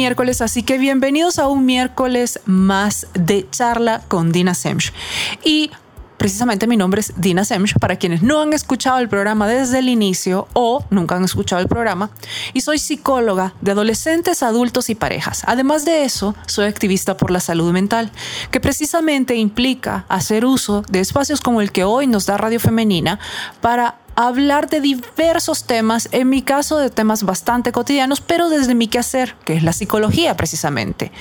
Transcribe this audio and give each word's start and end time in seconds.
Miércoles, 0.00 0.40
así 0.40 0.62
que 0.62 0.78
bienvenidos 0.78 1.38
a 1.38 1.46
un 1.46 1.66
miércoles 1.66 2.40
más 2.46 3.06
de 3.12 3.46
charla 3.50 4.00
con 4.08 4.32
Dina 4.32 4.54
Semch. 4.54 4.94
Y 5.44 5.70
precisamente 6.16 6.66
mi 6.66 6.78
nombre 6.78 7.02
es 7.02 7.12
Dina 7.18 7.44
Semch, 7.44 7.78
para 7.78 7.96
quienes 7.96 8.22
no 8.22 8.40
han 8.40 8.54
escuchado 8.54 8.98
el 8.98 9.10
programa 9.10 9.46
desde 9.46 9.80
el 9.80 9.90
inicio 9.90 10.48
o 10.54 10.82
nunca 10.88 11.16
han 11.16 11.24
escuchado 11.24 11.60
el 11.60 11.68
programa, 11.68 12.10
y 12.54 12.62
soy 12.62 12.78
psicóloga 12.78 13.52
de 13.60 13.72
adolescentes, 13.72 14.42
adultos 14.42 14.88
y 14.88 14.94
parejas. 14.94 15.42
Además 15.44 15.84
de 15.84 16.04
eso, 16.04 16.34
soy 16.46 16.64
activista 16.64 17.18
por 17.18 17.30
la 17.30 17.40
salud 17.40 17.70
mental, 17.70 18.10
que 18.50 18.58
precisamente 18.58 19.36
implica 19.36 20.06
hacer 20.08 20.46
uso 20.46 20.82
de 20.88 21.00
espacios 21.00 21.42
como 21.42 21.60
el 21.60 21.72
que 21.72 21.84
hoy 21.84 22.06
nos 22.06 22.24
da 22.24 22.38
Radio 22.38 22.58
Femenina 22.58 23.18
para 23.60 23.99
hablar 24.16 24.68
de 24.68 24.80
diversos 24.80 25.64
temas, 25.64 26.08
en 26.12 26.28
mi 26.28 26.42
caso 26.42 26.78
de 26.78 26.90
temas 26.90 27.22
bastante 27.22 27.72
cotidianos, 27.72 28.20
pero 28.20 28.48
desde 28.48 28.74
mi 28.74 28.88
quehacer, 28.88 29.34
que 29.44 29.54
es 29.54 29.62
la 29.62 29.72
psicología 29.72 30.36
precisamente. 30.36 31.12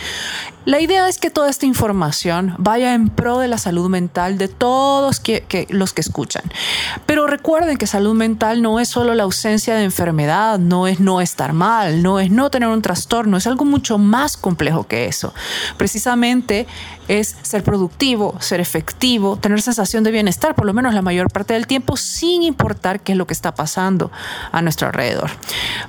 La 0.65 0.79
idea 0.81 1.07
es 1.07 1.17
que 1.17 1.29
toda 1.29 1.49
esta 1.49 1.65
información 1.65 2.53
vaya 2.57 2.93
en 2.93 3.09
pro 3.09 3.39
de 3.39 3.47
la 3.47 3.57
salud 3.57 3.89
mental 3.89 4.37
de 4.37 4.47
todos 4.47 5.21
los 5.69 5.93
que 5.93 6.01
escuchan. 6.01 6.43
Pero 7.05 7.25
recuerden 7.25 7.77
que 7.77 7.87
salud 7.87 8.13
mental 8.13 8.61
no 8.61 8.79
es 8.79 8.89
solo 8.89 9.15
la 9.15 9.23
ausencia 9.23 9.75
de 9.75 9.83
enfermedad, 9.83 10.59
no 10.59 10.85
es 10.85 10.99
no 10.99 11.21
estar 11.21 11.53
mal, 11.53 12.03
no 12.03 12.19
es 12.19 12.29
no 12.29 12.51
tener 12.51 12.69
un 12.69 12.81
trastorno, 12.81 13.37
es 13.37 13.47
algo 13.47 13.65
mucho 13.65 13.97
más 13.97 14.37
complejo 14.37 14.85
que 14.87 15.07
eso. 15.07 15.33
Precisamente 15.77 16.67
es 17.09 17.35
ser 17.41 17.63
productivo, 17.63 18.37
ser 18.39 18.61
efectivo, 18.61 19.35
tener 19.35 19.61
sensación 19.61 20.03
de 20.03 20.11
bienestar, 20.11 20.55
por 20.55 20.65
lo 20.65 20.73
menos 20.73 20.93
la 20.93 21.01
mayor 21.01 21.29
parte 21.29 21.55
del 21.55 21.67
tiempo, 21.67 21.97
sin 21.97 22.43
importar 22.43 23.01
qué 23.01 23.11
es 23.11 23.17
lo 23.17 23.27
que 23.27 23.33
está 23.33 23.53
pasando 23.53 24.11
a 24.51 24.61
nuestro 24.61 24.87
alrededor. 24.87 25.31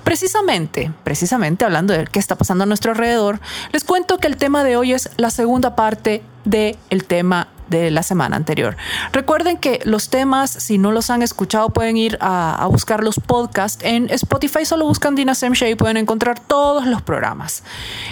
Precisamente, 0.02 0.90
precisamente 1.04 1.64
hablando 1.64 1.92
de 1.92 2.06
qué 2.06 2.18
está 2.18 2.36
pasando 2.36 2.64
a 2.64 2.66
nuestro 2.66 2.92
alrededor, 2.92 3.38
les 3.72 3.84
cuento 3.84 4.18
que 4.18 4.26
el 4.26 4.36
tema 4.36 4.64
de 4.64 4.76
hoy 4.76 4.94
es 4.94 5.10
la 5.18 5.30
segunda 5.30 5.76
parte 5.76 6.22
del 6.44 6.78
el 6.88 7.04
tema 7.04 7.48
de 7.70 7.90
la 7.90 8.02
semana 8.02 8.36
anterior. 8.36 8.76
Recuerden 9.12 9.56
que 9.56 9.80
los 9.84 10.10
temas, 10.10 10.50
si 10.50 10.76
no 10.76 10.92
los 10.92 11.08
han 11.08 11.22
escuchado, 11.22 11.70
pueden 11.70 11.96
ir 11.96 12.18
a, 12.20 12.66
buscar 12.70 13.02
los 13.02 13.18
podcasts 13.18 13.82
en 13.84 14.10
Spotify. 14.10 14.64
Solo 14.64 14.84
buscan 14.84 15.14
Dina 15.14 15.34
Semsha 15.34 15.68
y 15.68 15.74
pueden 15.74 15.96
encontrar 15.96 16.38
todos 16.38 16.86
los 16.86 17.00
programas. 17.02 17.62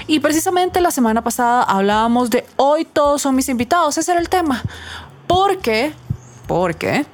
Y 0.06 0.20
precisamente 0.20 0.80
la 0.80 0.90
semana 0.90 1.22
pasada 1.22 1.62
hablábamos 1.62 2.30
de 2.30 2.46
hoy 2.56 2.84
todos 2.84 3.22
son 3.22 3.34
mis 3.34 3.48
invitados. 3.48 3.98
Ese 3.98 4.12
era 4.12 4.20
el 4.20 4.28
tema. 4.28 4.62
Porque, 5.26 5.92
porque 6.46 7.04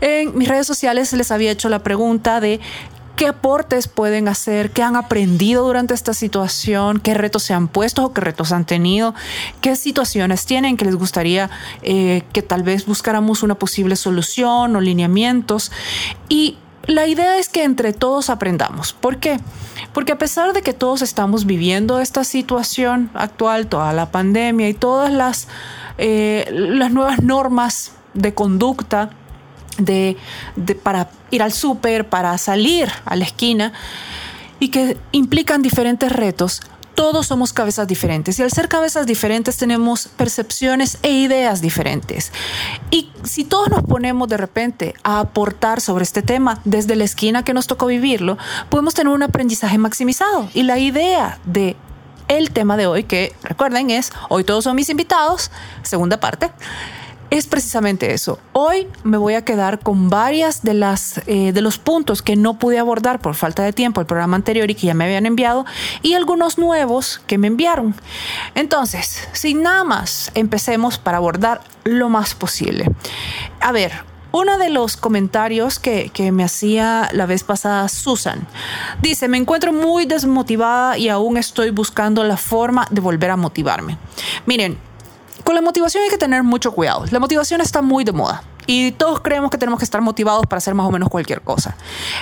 en 0.00 0.36
mis 0.38 0.48
redes 0.48 0.66
sociales 0.66 1.12
les 1.12 1.30
había 1.30 1.50
hecho 1.50 1.68
la 1.68 1.80
pregunta 1.80 2.40
de 2.40 2.60
qué 3.18 3.26
aportes 3.26 3.88
pueden 3.88 4.28
hacer, 4.28 4.70
qué 4.70 4.84
han 4.84 4.94
aprendido 4.94 5.66
durante 5.66 5.92
esta 5.92 6.14
situación, 6.14 7.00
qué 7.00 7.14
retos 7.14 7.42
se 7.42 7.52
han 7.52 7.66
puesto 7.66 8.04
o 8.04 8.12
qué 8.14 8.20
retos 8.20 8.52
han 8.52 8.64
tenido, 8.64 9.12
qué 9.60 9.74
situaciones 9.74 10.46
tienen 10.46 10.76
que 10.76 10.84
les 10.84 10.94
gustaría 10.94 11.50
eh, 11.82 12.22
que 12.32 12.42
tal 12.42 12.62
vez 12.62 12.86
buscáramos 12.86 13.42
una 13.42 13.56
posible 13.56 13.96
solución 13.96 14.76
o 14.76 14.80
lineamientos. 14.80 15.72
Y 16.28 16.58
la 16.86 17.08
idea 17.08 17.38
es 17.38 17.48
que 17.48 17.64
entre 17.64 17.92
todos 17.92 18.30
aprendamos. 18.30 18.92
¿Por 18.92 19.16
qué? 19.16 19.40
Porque 19.92 20.12
a 20.12 20.18
pesar 20.18 20.52
de 20.52 20.62
que 20.62 20.72
todos 20.72 21.02
estamos 21.02 21.44
viviendo 21.44 21.98
esta 21.98 22.22
situación 22.22 23.10
actual, 23.14 23.66
toda 23.66 23.92
la 23.94 24.12
pandemia 24.12 24.68
y 24.68 24.74
todas 24.74 25.12
las, 25.12 25.48
eh, 25.98 26.46
las 26.52 26.92
nuevas 26.92 27.20
normas 27.20 27.94
de 28.14 28.32
conducta, 28.32 29.10
de, 29.78 30.16
para 30.82 31.10
ir 31.30 31.42
al 31.42 31.52
súper, 31.52 32.08
para 32.08 32.36
salir 32.38 32.90
a 33.04 33.16
la 33.16 33.24
esquina 33.24 33.72
y 34.60 34.68
que 34.68 34.96
implican 35.12 35.62
diferentes 35.62 36.10
retos, 36.12 36.60
todos 36.94 37.28
somos 37.28 37.52
cabezas 37.52 37.86
diferentes 37.86 38.40
y 38.40 38.42
al 38.42 38.50
ser 38.50 38.68
cabezas 38.68 39.06
diferentes 39.06 39.56
tenemos 39.56 40.08
percepciones 40.08 40.98
e 41.02 41.12
ideas 41.12 41.60
diferentes. 41.60 42.32
Y 42.90 43.12
si 43.22 43.44
todos 43.44 43.68
nos 43.70 43.84
ponemos 43.84 44.28
de 44.28 44.36
repente 44.36 44.94
a 45.04 45.20
aportar 45.20 45.80
sobre 45.80 46.02
este 46.02 46.22
tema 46.22 46.60
desde 46.64 46.96
la 46.96 47.04
esquina 47.04 47.44
que 47.44 47.54
nos 47.54 47.68
tocó 47.68 47.86
vivirlo, 47.86 48.36
podemos 48.68 48.94
tener 48.94 49.12
un 49.12 49.22
aprendizaje 49.22 49.78
maximizado. 49.78 50.48
Y 50.54 50.64
la 50.64 50.78
idea 50.78 51.38
de 51.44 51.76
el 52.26 52.50
tema 52.50 52.76
de 52.76 52.88
hoy, 52.88 53.04
que 53.04 53.32
recuerden 53.44 53.90
es, 53.90 54.12
hoy 54.28 54.42
todos 54.42 54.64
son 54.64 54.74
mis 54.74 54.90
invitados, 54.90 55.52
segunda 55.82 56.18
parte, 56.18 56.50
es 57.30 57.46
precisamente 57.46 58.12
eso. 58.14 58.38
Hoy 58.52 58.88
me 59.04 59.18
voy 59.18 59.34
a 59.34 59.44
quedar 59.44 59.80
con 59.80 60.08
varias 60.08 60.62
de 60.62 60.74
las 60.74 61.20
eh, 61.26 61.52
de 61.52 61.60
los 61.60 61.78
puntos 61.78 62.22
que 62.22 62.36
no 62.36 62.58
pude 62.58 62.78
abordar 62.78 63.20
por 63.20 63.34
falta 63.34 63.62
de 63.62 63.72
tiempo 63.72 64.00
el 64.00 64.06
programa 64.06 64.36
anterior 64.36 64.70
y 64.70 64.74
que 64.74 64.86
ya 64.86 64.94
me 64.94 65.04
habían 65.04 65.26
enviado 65.26 65.66
y 66.02 66.14
algunos 66.14 66.58
nuevos 66.58 67.20
que 67.26 67.38
me 67.38 67.46
enviaron. 67.46 67.94
Entonces, 68.54 69.28
sin 69.32 69.62
nada 69.62 69.84
más, 69.84 70.30
empecemos 70.34 70.98
para 70.98 71.18
abordar 71.18 71.60
lo 71.84 72.08
más 72.08 72.34
posible. 72.34 72.86
A 73.60 73.72
ver, 73.72 73.92
uno 74.32 74.58
de 74.58 74.70
los 74.70 74.96
comentarios 74.96 75.78
que, 75.78 76.10
que, 76.10 76.32
me 76.32 76.44
hacía 76.44 77.08
la 77.12 77.24
vez 77.26 77.44
pasada 77.44 77.88
Susan 77.88 78.46
dice, 79.00 79.26
me 79.26 79.38
encuentro 79.38 79.72
muy 79.72 80.04
desmotivada 80.04 80.98
y 80.98 81.08
aún 81.08 81.36
estoy 81.38 81.70
buscando 81.70 82.24
la 82.24 82.36
forma 82.36 82.86
de 82.90 83.00
volver 83.00 83.30
a 83.30 83.36
motivarme. 83.36 83.96
Miren, 84.44 84.78
con 85.48 85.54
la 85.54 85.62
motivación 85.62 86.04
hay 86.04 86.10
que 86.10 86.18
tener 86.18 86.42
mucho 86.42 86.72
cuidado. 86.72 87.06
La 87.10 87.20
motivación 87.20 87.62
está 87.62 87.80
muy 87.80 88.04
de 88.04 88.12
moda 88.12 88.42
y 88.66 88.92
todos 88.92 89.20
creemos 89.20 89.50
que 89.50 89.56
tenemos 89.56 89.78
que 89.78 89.84
estar 89.84 90.02
motivados 90.02 90.44
para 90.46 90.58
hacer 90.58 90.74
más 90.74 90.86
o 90.86 90.90
menos 90.90 91.08
cualquier 91.08 91.40
cosa. 91.40 91.74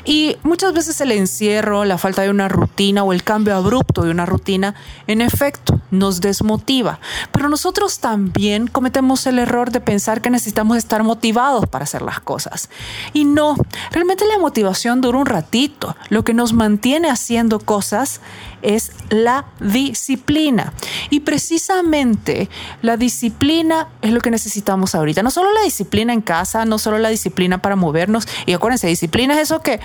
Y 0.05 0.37
muchas 0.45 0.73
veces 0.73 1.01
el 1.01 1.11
encierro, 1.11 1.85
la 1.85 1.99
falta 1.99 2.23
de 2.23 2.31
una 2.31 2.49
rutina 2.49 3.03
o 3.03 3.13
el 3.13 3.25
cambio 3.25 3.57
abrupto 3.57 4.03
de 4.03 4.13
una 4.13 4.27
rutina, 4.27 4.77
en 5.09 5.23
efecto, 5.23 5.81
nos 5.91 6.21
desmotiva. 6.21 7.01
Pero 7.33 7.49
nosotros 7.49 7.99
también 7.99 8.69
cometemos 8.69 9.27
el 9.27 9.41
error 9.41 9.73
de 9.73 9.81
pensar 9.81 10.23
que 10.23 10.31
necesitamos 10.31 10.77
estar 10.77 11.03
motivados 11.03 11.67
para 11.67 11.83
hacer 11.83 12.03
las 12.03 12.21
cosas. 12.21 12.71
Y 13.13 13.25
no, 13.25 13.57
realmente 13.91 14.25
la 14.25 14.39
motivación 14.39 15.01
dura 15.01 15.19
un 15.19 15.27
ratito. 15.27 15.97
Lo 16.11 16.23
que 16.23 16.33
nos 16.33 16.53
mantiene 16.53 17.11
haciendo 17.11 17.59
cosas 17.59 18.21
es 18.63 18.93
la 19.11 19.47
disciplina. 19.61 20.73
Y 21.11 21.21
precisamente 21.21 22.49
la 22.83 22.97
disciplina 22.97 23.89
es 24.03 24.13
lo 24.13 24.21
que 24.21 24.31
necesitamos 24.31 24.95
ahorita. 24.95 25.23
No 25.23 25.31
solo 25.31 25.53
la 25.53 25.63
disciplina 25.63 26.13
en 26.13 26.21
casa, 26.21 26.65
no 26.65 26.79
solo 26.79 26.99
la 26.99 27.09
disciplina 27.09 27.63
para 27.63 27.77
movernos. 27.77 28.27
Y 28.47 28.53
acuérdense, 28.53 28.87
disciplina 28.87 29.35
es 29.35 29.41
eso 29.41 29.61
que 29.61 29.81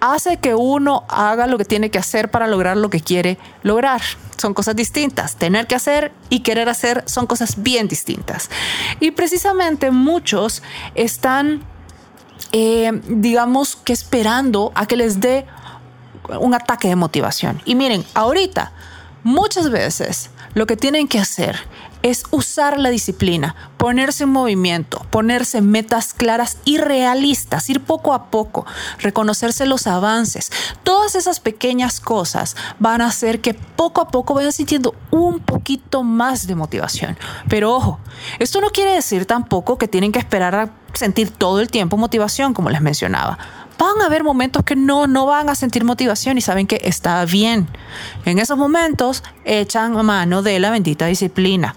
hace 0.00 0.36
que 0.36 0.54
uno 0.54 1.04
haga 1.08 1.46
lo 1.46 1.56
que 1.56 1.64
tiene 1.64 1.90
que 1.90 1.98
hacer 1.98 2.30
para 2.30 2.46
lograr 2.46 2.76
lo 2.76 2.90
que 2.90 3.00
quiere 3.00 3.38
lograr. 3.62 4.02
Son 4.36 4.52
cosas 4.52 4.76
distintas. 4.76 5.36
Tener 5.36 5.66
que 5.66 5.74
hacer 5.74 6.12
y 6.28 6.40
querer 6.40 6.68
hacer 6.68 7.04
son 7.06 7.26
cosas 7.26 7.62
bien 7.62 7.88
distintas. 7.88 8.50
Y 9.00 9.12
precisamente 9.12 9.90
muchos 9.90 10.62
están, 10.94 11.62
eh, 12.52 12.92
digamos 13.08 13.76
que 13.76 13.92
esperando 13.92 14.72
a 14.74 14.86
que 14.86 14.96
les 14.96 15.20
dé 15.20 15.46
un 16.38 16.54
ataque 16.54 16.88
de 16.88 16.96
motivación. 16.96 17.60
Y 17.64 17.74
miren, 17.74 18.04
ahorita, 18.14 18.72
muchas 19.22 19.70
veces 19.70 20.30
lo 20.54 20.66
que 20.66 20.76
tienen 20.76 21.08
que 21.08 21.18
hacer 21.18 21.58
es 22.04 22.24
usar 22.30 22.78
la 22.78 22.90
disciplina, 22.90 23.56
ponerse 23.78 24.24
en 24.24 24.28
movimiento, 24.28 25.06
ponerse 25.08 25.62
metas 25.62 26.12
claras 26.12 26.58
y 26.66 26.76
realistas, 26.76 27.70
ir 27.70 27.80
poco 27.80 28.12
a 28.12 28.26
poco, 28.26 28.66
reconocerse 28.98 29.64
los 29.64 29.86
avances. 29.86 30.52
Todas 30.82 31.14
esas 31.14 31.40
pequeñas 31.40 32.00
cosas 32.00 32.56
van 32.78 33.00
a 33.00 33.06
hacer 33.06 33.40
que 33.40 33.54
poco 33.54 34.02
a 34.02 34.08
poco 34.08 34.34
vayan 34.34 34.52
sintiendo 34.52 34.94
un 35.10 35.40
poquito 35.40 36.02
más 36.02 36.46
de 36.46 36.54
motivación. 36.54 37.16
Pero 37.48 37.72
ojo, 37.72 37.98
esto 38.38 38.60
no 38.60 38.68
quiere 38.68 38.92
decir 38.92 39.24
tampoco 39.24 39.78
que 39.78 39.88
tienen 39.88 40.12
que 40.12 40.18
esperar 40.18 40.54
a 40.54 40.70
sentir 40.92 41.30
todo 41.30 41.58
el 41.60 41.70
tiempo 41.70 41.96
motivación, 41.96 42.52
como 42.52 42.68
les 42.68 42.82
mencionaba 42.82 43.38
van 43.78 44.00
a 44.02 44.06
haber 44.06 44.24
momentos 44.24 44.62
que 44.64 44.76
no, 44.76 45.06
no 45.06 45.26
van 45.26 45.48
a 45.48 45.54
sentir 45.54 45.84
motivación 45.84 46.38
y 46.38 46.40
saben 46.40 46.66
que 46.66 46.80
está 46.84 47.24
bien. 47.24 47.68
En 48.24 48.38
esos 48.38 48.56
momentos 48.58 49.22
echan 49.44 49.94
mano 50.04 50.42
de 50.42 50.58
la 50.58 50.70
bendita 50.70 51.06
disciplina. 51.06 51.74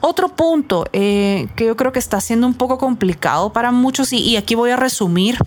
Otro 0.00 0.30
punto 0.30 0.86
eh, 0.92 1.48
que 1.54 1.66
yo 1.66 1.76
creo 1.76 1.92
que 1.92 2.00
está 2.00 2.20
siendo 2.20 2.46
un 2.46 2.54
poco 2.54 2.76
complicado 2.78 3.52
para 3.52 3.70
muchos 3.70 4.12
y, 4.12 4.36
aquí 4.36 4.54
voy 4.54 4.70
a 4.70 4.76
resumir 4.76 5.38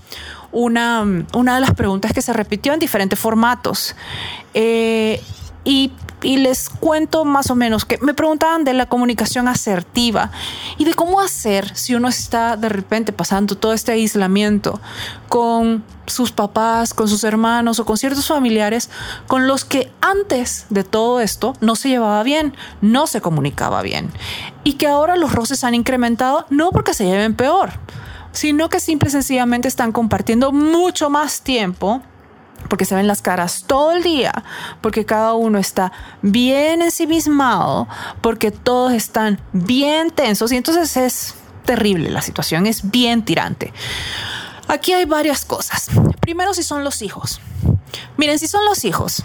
una, 0.52 1.06
una, 1.34 1.56
de 1.56 1.62
las 1.62 1.74
preguntas 1.74 2.14
que 2.14 2.22
se 2.22 2.32
repitió 2.32 2.74
en 2.74 2.80
diferentes 2.80 3.20
formatos. 3.20 3.96
Eh, 4.54 5.22
y 5.66 5.92
y 6.22 6.38
les 6.38 6.70
cuento 6.70 7.26
más 7.26 7.50
o 7.52 7.56
menos 7.56 7.86
que 7.86 7.98
me 8.00 8.14
preguntaban 8.14 8.64
de 8.64 8.74
la 8.74 8.88
comunicación 8.88 9.48
asertiva 9.48 10.32
y 10.78 10.86
de 10.86 10.94
cómo 10.94 11.20
hacer 11.20 11.76
si 11.76 11.96
uno 11.96 12.08
está 12.08 12.58
de 12.58 12.70
repente 12.70 13.12
pasando 13.12 13.56
todo 13.56 13.74
este 13.74 13.92
aislamiento 13.92 14.80
con 15.30 15.84
sus 16.08 16.32
papás, 16.32 16.94
con 16.94 17.08
sus 17.08 17.24
hermanos 17.24 17.80
o 17.80 17.86
con 17.86 17.98
ciertos 17.98 18.28
familiares 18.28 18.90
con 19.28 19.48
los 19.48 19.66
que 19.66 19.92
antes 20.02 20.66
de 20.70 20.84
todo 20.84 21.20
esto 21.20 21.54
no 21.62 21.76
se 21.76 21.90
llevaba 21.90 22.22
bien, 22.24 22.56
no 22.82 23.08
se 23.08 23.22
comunicaba 23.22 23.82
bien 23.82 24.12
y 24.64 24.74
que 24.74 24.88
ahora 24.88 25.16
los 25.16 25.32
roces 25.32 25.64
han 25.64 25.76
incrementado 25.76 26.46
no 26.50 26.72
porque 26.72 26.94
se 26.94 27.06
lleven 27.06 27.36
peor, 27.36 27.72
sino 28.32 28.70
que 28.70 28.80
simple 28.80 29.10
y 29.10 29.12
sencillamente 29.12 29.68
están 29.68 29.92
compartiendo 29.92 30.52
mucho 30.52 31.10
más 31.10 31.42
tiempo 31.42 32.02
porque 32.70 32.86
se 32.86 32.96
ven 32.96 33.08
las 33.08 33.22
caras 33.22 33.64
todo 33.68 33.92
el 33.92 34.04
día, 34.04 34.44
porque 34.82 35.06
cada 35.06 35.34
uno 35.34 35.58
está 35.58 35.92
bien 36.22 36.82
ensimismado, 36.82 37.88
porque 38.22 38.52
todos 38.52 38.94
están 38.94 39.40
bien 39.54 40.12
tensos 40.12 40.52
y 40.52 40.58
entonces 40.58 40.98
es 40.98 41.36
terrible, 41.66 42.10
la 42.10 42.22
situación 42.22 42.66
es 42.68 42.90
bien 42.90 43.24
tirante. 43.26 43.74
Aquí 44.68 44.94
hay 44.94 45.06
varias 45.06 45.46
cosas. 45.46 45.90
Primero, 46.22 46.54
si 46.54 46.64
son 46.64 46.84
los 46.84 47.02
hijos. 47.02 47.40
Miren, 48.18 48.40
si 48.40 48.48
son 48.48 48.66
los 48.66 48.84
hijos, 48.84 49.22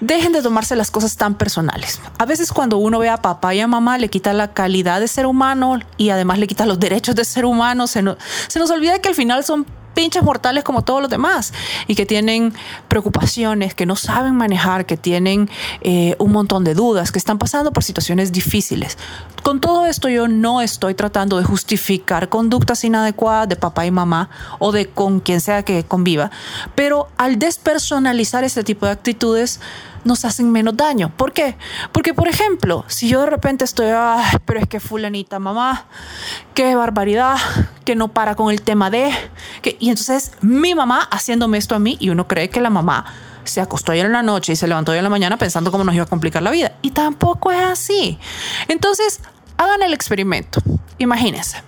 dejen 0.00 0.32
de 0.32 0.42
tomarse 0.42 0.76
las 0.76 0.90
cosas 0.90 1.16
tan 1.16 1.36
personales. 1.36 2.00
A 2.18 2.26
veces 2.26 2.52
cuando 2.52 2.78
uno 2.78 2.98
ve 2.98 3.08
a 3.08 3.16
papá 3.16 3.54
y 3.54 3.60
a 3.60 3.66
mamá 3.66 3.98
le 3.98 4.08
quita 4.08 4.32
la 4.32 4.52
calidad 4.52 5.00
de 5.00 5.08
ser 5.08 5.26
humano 5.26 5.78
y 5.96 6.10
además 6.10 6.38
le 6.38 6.46
quita 6.46 6.66
los 6.66 6.78
derechos 6.78 7.14
de 7.14 7.24
ser 7.24 7.44
humano, 7.44 7.86
se 7.86 8.02
nos, 8.02 8.18
se 8.48 8.58
nos 8.58 8.70
olvida 8.70 9.00
que 9.00 9.08
al 9.08 9.14
final 9.14 9.44
son 9.44 9.66
pinches 9.98 10.22
mortales 10.22 10.62
como 10.62 10.82
todos 10.82 11.00
los 11.02 11.10
demás 11.10 11.52
y 11.88 11.96
que 11.96 12.06
tienen 12.06 12.54
preocupaciones, 12.86 13.74
que 13.74 13.84
no 13.84 13.96
saben 13.96 14.36
manejar, 14.36 14.86
que 14.86 14.96
tienen 14.96 15.50
eh, 15.80 16.14
un 16.20 16.30
montón 16.30 16.62
de 16.62 16.74
dudas, 16.74 17.10
que 17.10 17.18
están 17.18 17.36
pasando 17.36 17.72
por 17.72 17.82
situaciones 17.82 18.30
difíciles. 18.30 18.96
Con 19.42 19.60
todo 19.60 19.86
esto 19.86 20.08
yo 20.08 20.28
no 20.28 20.60
estoy 20.60 20.94
tratando 20.94 21.38
de 21.38 21.42
justificar 21.42 22.28
conductas 22.28 22.84
inadecuadas 22.84 23.48
de 23.48 23.56
papá 23.56 23.86
y 23.86 23.90
mamá 23.90 24.30
o 24.60 24.70
de 24.70 24.86
con 24.86 25.18
quien 25.18 25.40
sea 25.40 25.64
que 25.64 25.82
conviva, 25.82 26.30
pero 26.76 27.08
al 27.16 27.40
despersonalizar 27.40 28.44
este 28.44 28.62
tipo 28.62 28.86
de 28.86 28.92
actitudes, 28.92 29.58
nos 30.04 30.24
hacen 30.24 30.50
menos 30.50 30.76
daño. 30.76 31.10
¿Por 31.16 31.32
qué? 31.32 31.56
Porque, 31.92 32.14
por 32.14 32.28
ejemplo, 32.28 32.84
si 32.88 33.08
yo 33.08 33.20
de 33.20 33.30
repente 33.30 33.64
estoy, 33.64 33.86
Ay, 33.86 34.24
pero 34.44 34.60
es 34.60 34.66
que 34.66 34.80
fulanita 34.80 35.38
mamá, 35.38 35.86
qué 36.54 36.74
barbaridad, 36.74 37.36
que 37.84 37.94
no 37.94 38.08
para 38.08 38.34
con 38.34 38.50
el 38.50 38.62
tema 38.62 38.90
de, 38.90 39.10
que, 39.62 39.76
y 39.80 39.90
entonces 39.90 40.32
mi 40.40 40.74
mamá 40.74 41.08
haciéndome 41.10 41.58
esto 41.58 41.74
a 41.74 41.78
mí 41.78 41.96
y 42.00 42.10
uno 42.10 42.28
cree 42.28 42.50
que 42.50 42.60
la 42.60 42.70
mamá 42.70 43.04
se 43.44 43.60
acostó 43.60 43.92
ayer 43.92 44.06
en 44.06 44.12
la 44.12 44.22
noche 44.22 44.52
y 44.52 44.56
se 44.56 44.66
levantó 44.66 44.92
hoy 44.92 44.98
en 44.98 45.04
la 45.04 45.10
mañana 45.10 45.38
pensando 45.38 45.70
cómo 45.70 45.84
nos 45.84 45.94
iba 45.94 46.04
a 46.04 46.08
complicar 46.08 46.42
la 46.42 46.50
vida. 46.50 46.72
Y 46.82 46.90
tampoco 46.90 47.50
es 47.50 47.60
así. 47.60 48.18
Entonces, 48.68 49.20
hagan 49.56 49.82
el 49.82 49.94
experimento. 49.94 50.60
Imagínense. 50.98 51.62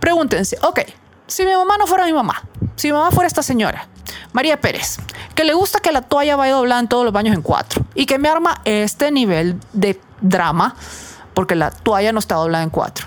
Pregúntense, 0.00 0.56
ok, 0.62 0.80
si 1.26 1.44
mi 1.44 1.52
mamá 1.52 1.76
no 1.76 1.86
fuera 1.86 2.06
mi 2.06 2.12
mamá, 2.12 2.42
si 2.78 2.88
mi 2.88 2.92
mamá 2.92 3.10
fuera 3.10 3.26
esta 3.26 3.42
señora, 3.42 3.88
María 4.32 4.60
Pérez, 4.60 4.98
que 5.34 5.42
le 5.42 5.52
gusta 5.52 5.80
que 5.80 5.90
la 5.90 6.02
toalla 6.02 6.36
vaya 6.36 6.54
doblada 6.54 6.80
en 6.80 6.88
todos 6.88 7.04
los 7.04 7.12
baños 7.12 7.34
en 7.34 7.42
cuatro 7.42 7.84
y 7.96 8.06
que 8.06 8.18
me 8.18 8.28
arma 8.28 8.60
este 8.64 9.10
nivel 9.10 9.58
de 9.72 10.00
drama 10.20 10.76
porque 11.34 11.56
la 11.56 11.72
toalla 11.72 12.12
no 12.12 12.20
está 12.20 12.36
doblada 12.36 12.62
en 12.62 12.70
cuatro. 12.70 13.06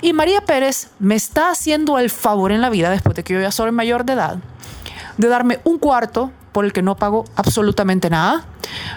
Y 0.00 0.12
María 0.12 0.42
Pérez 0.42 0.90
me 1.00 1.16
está 1.16 1.50
haciendo 1.50 1.98
el 1.98 2.08
favor 2.08 2.52
en 2.52 2.60
la 2.60 2.70
vida, 2.70 2.88
después 2.88 3.16
de 3.16 3.24
que 3.24 3.34
yo 3.34 3.40
ya 3.40 3.50
soy 3.50 3.72
mayor 3.72 4.04
de 4.04 4.12
edad, 4.12 4.38
de 5.18 5.28
darme 5.28 5.58
un 5.64 5.78
cuarto 5.78 6.30
por 6.52 6.64
el 6.64 6.72
que 6.72 6.82
no 6.82 6.96
pago 6.96 7.24
absolutamente 7.34 8.10
nada, 8.10 8.44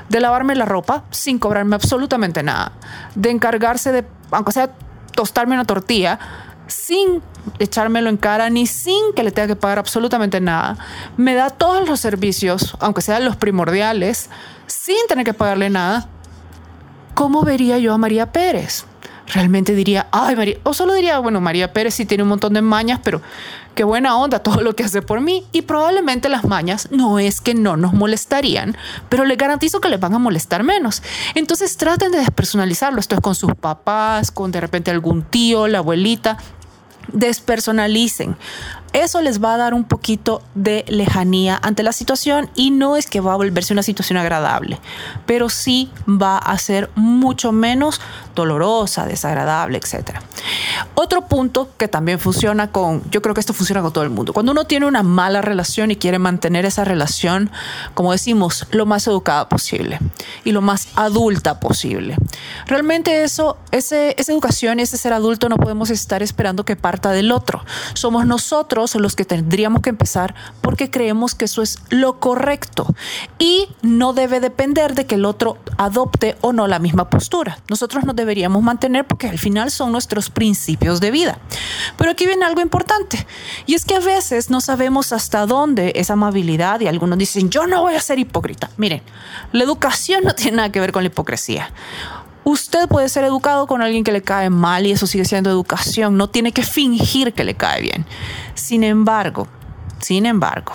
de 0.09 0.19
lavarme 0.19 0.55
la 0.55 0.65
ropa 0.65 1.05
sin 1.09 1.39
cobrarme 1.39 1.75
absolutamente 1.75 2.43
nada, 2.43 2.73
de 3.15 3.31
encargarse 3.31 3.91
de, 3.91 4.05
aunque 4.29 4.51
sea 4.51 4.69
tostarme 5.15 5.55
una 5.55 5.65
tortilla, 5.65 6.19
sin 6.67 7.23
echármelo 7.59 8.09
en 8.09 8.17
cara 8.17 8.49
ni 8.49 8.67
sin 8.67 9.13
que 9.15 9.23
le 9.23 9.31
tenga 9.31 9.47
que 9.47 9.55
pagar 9.55 9.79
absolutamente 9.79 10.39
nada. 10.39 10.77
Me 11.17 11.33
da 11.33 11.49
todos 11.49 11.87
los 11.87 11.99
servicios, 11.99 12.75
aunque 12.79 13.01
sean 13.01 13.25
los 13.25 13.35
primordiales, 13.35 14.29
sin 14.67 15.07
tener 15.07 15.25
que 15.25 15.33
pagarle 15.33 15.69
nada. 15.69 16.07
¿Cómo 17.13 17.43
vería 17.43 17.77
yo 17.77 17.93
a 17.93 17.97
María 17.97 18.31
Pérez? 18.31 18.85
Realmente 19.27 19.73
diría, 19.73 20.07
ay 20.11 20.35
María, 20.35 20.57
o 20.63 20.73
solo 20.73 20.93
diría, 20.93 21.17
bueno, 21.19 21.39
María 21.39 21.71
Pérez 21.71 21.93
sí 21.93 22.05
tiene 22.05 22.23
un 22.23 22.29
montón 22.29 22.53
de 22.53 22.61
mañas, 22.61 22.99
pero 23.03 23.21
qué 23.73 23.83
buena 23.83 24.17
onda 24.17 24.39
todo 24.39 24.61
lo 24.61 24.75
que 24.75 24.83
hace 24.83 25.01
por 25.01 25.21
mí. 25.21 25.45
Y 25.51 25.61
probablemente 25.63 26.27
las 26.29 26.43
mañas 26.43 26.89
no 26.91 27.19
es 27.19 27.39
que 27.39 27.53
no 27.53 27.77
nos 27.77 27.93
molestarían, 27.93 28.75
pero 29.09 29.25
le 29.25 29.35
garantizo 29.35 29.79
que 29.79 29.89
les 29.89 29.99
van 29.99 30.13
a 30.13 30.19
molestar 30.19 30.63
menos. 30.63 31.01
Entonces 31.35 31.77
traten 31.77 32.11
de 32.11 32.19
despersonalizarlo. 32.19 32.99
Esto 32.99 33.15
es 33.15 33.21
con 33.21 33.35
sus 33.35 33.55
papás, 33.55 34.31
con 34.31 34.51
de 34.51 34.59
repente 34.59 34.91
algún 34.91 35.23
tío, 35.23 35.67
la 35.67 35.79
abuelita. 35.79 36.37
Despersonalicen 37.11 38.35
eso 38.93 39.21
les 39.21 39.43
va 39.43 39.55
a 39.55 39.57
dar 39.57 39.73
un 39.73 39.83
poquito 39.83 40.41
de 40.53 40.85
lejanía 40.87 41.59
ante 41.61 41.81
la 41.83 41.91
situación 41.91 42.49
y 42.55 42.71
no 42.71 42.95
es 42.95 43.07
que 43.07 43.21
va 43.21 43.33
a 43.33 43.35
volverse 43.35 43.73
una 43.73 43.83
situación 43.83 44.17
agradable, 44.17 44.79
pero 45.25 45.49
sí 45.49 45.91
va 46.07 46.37
a 46.37 46.57
ser 46.59 46.89
mucho 46.95 47.51
menos 47.51 47.99
dolorosa, 48.35 49.05
desagradable, 49.05 49.79
etc. 49.79 50.19
Otro 50.93 51.27
punto 51.27 51.69
que 51.77 51.87
también 51.87 52.19
funciona 52.19 52.71
con, 52.71 53.01
yo 53.09 53.21
creo 53.21 53.33
que 53.33 53.41
esto 53.41 53.53
funciona 53.53 53.81
con 53.81 53.91
todo 53.91 54.03
el 54.03 54.09
mundo, 54.11 54.31
cuando 54.31 54.51
uno 54.51 54.65
tiene 54.65 54.85
una 54.85 55.01
mala 55.03 55.41
relación 55.41 55.91
y 55.91 55.95
quiere 55.95 56.19
mantener 56.19 56.65
esa 56.65 56.83
relación, 56.83 57.49
como 57.95 58.11
decimos, 58.11 58.67
lo 58.71 58.85
más 58.85 59.07
educada 59.07 59.49
posible 59.49 59.99
y 60.43 60.51
lo 60.51 60.61
más 60.61 60.87
adulta 60.95 61.59
posible. 61.59 62.15
Realmente 62.67 63.23
eso, 63.23 63.57
esa 63.71 64.11
educación 64.11 64.79
y 64.79 64.83
ese 64.83 64.97
ser 64.97 65.13
adulto 65.13 65.49
no 65.49 65.57
podemos 65.57 65.89
estar 65.89 66.21
esperando 66.21 66.63
que 66.63 66.75
parta 66.75 67.11
del 67.11 67.31
otro. 67.31 67.63
Somos 67.93 68.25
nosotros 68.25 68.82
son 68.87 69.01
los 69.01 69.15
que 69.15 69.25
tendríamos 69.25 69.81
que 69.81 69.89
empezar 69.89 70.35
porque 70.61 70.89
creemos 70.89 71.35
que 71.35 71.45
eso 71.45 71.61
es 71.61 71.79
lo 71.89 72.19
correcto 72.19 72.85
y 73.39 73.67
no 73.81 74.13
debe 74.13 74.39
depender 74.39 74.95
de 74.95 75.05
que 75.05 75.15
el 75.15 75.25
otro 75.25 75.57
adopte 75.77 76.35
o 76.41 76.53
no 76.53 76.67
la 76.67 76.79
misma 76.79 77.09
postura. 77.09 77.59
Nosotros 77.69 78.03
nos 78.03 78.15
deberíamos 78.15 78.63
mantener 78.63 79.05
porque 79.05 79.29
al 79.29 79.39
final 79.39 79.71
son 79.71 79.91
nuestros 79.91 80.29
principios 80.29 80.99
de 80.99 81.11
vida. 81.11 81.39
Pero 81.97 82.11
aquí 82.11 82.25
viene 82.25 82.45
algo 82.45 82.61
importante 82.61 83.25
y 83.65 83.75
es 83.75 83.85
que 83.85 83.95
a 83.95 83.99
veces 83.99 84.49
no 84.49 84.61
sabemos 84.61 85.13
hasta 85.13 85.45
dónde 85.45 85.93
esa 85.95 86.13
amabilidad 86.13 86.79
y 86.81 86.87
algunos 86.87 87.17
dicen 87.17 87.49
yo 87.49 87.67
no 87.67 87.81
voy 87.81 87.95
a 87.95 88.01
ser 88.01 88.19
hipócrita. 88.19 88.69
Miren, 88.77 89.01
la 89.51 89.63
educación 89.63 90.23
no 90.23 90.33
tiene 90.35 90.57
nada 90.57 90.71
que 90.71 90.79
ver 90.79 90.91
con 90.91 91.03
la 91.03 91.07
hipocresía. 91.07 91.71
Usted 92.43 92.87
puede 92.87 93.07
ser 93.09 93.23
educado 93.23 93.67
con 93.67 93.81
alguien 93.81 94.03
que 94.03 94.11
le 94.11 94.21
cae 94.21 94.49
mal 94.49 94.85
y 94.85 94.91
eso 94.91 95.07
sigue 95.07 95.25
siendo 95.25 95.49
educación. 95.49 96.17
No 96.17 96.29
tiene 96.29 96.51
que 96.51 96.63
fingir 96.63 97.33
que 97.33 97.43
le 97.43 97.55
cae 97.55 97.81
bien. 97.81 98.05
Sin 98.53 98.83
embargo, 98.83 99.47
sin 99.99 100.25
embargo, 100.25 100.73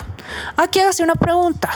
aquí 0.57 0.79
hágase 0.79 1.03
una 1.03 1.15
pregunta. 1.15 1.69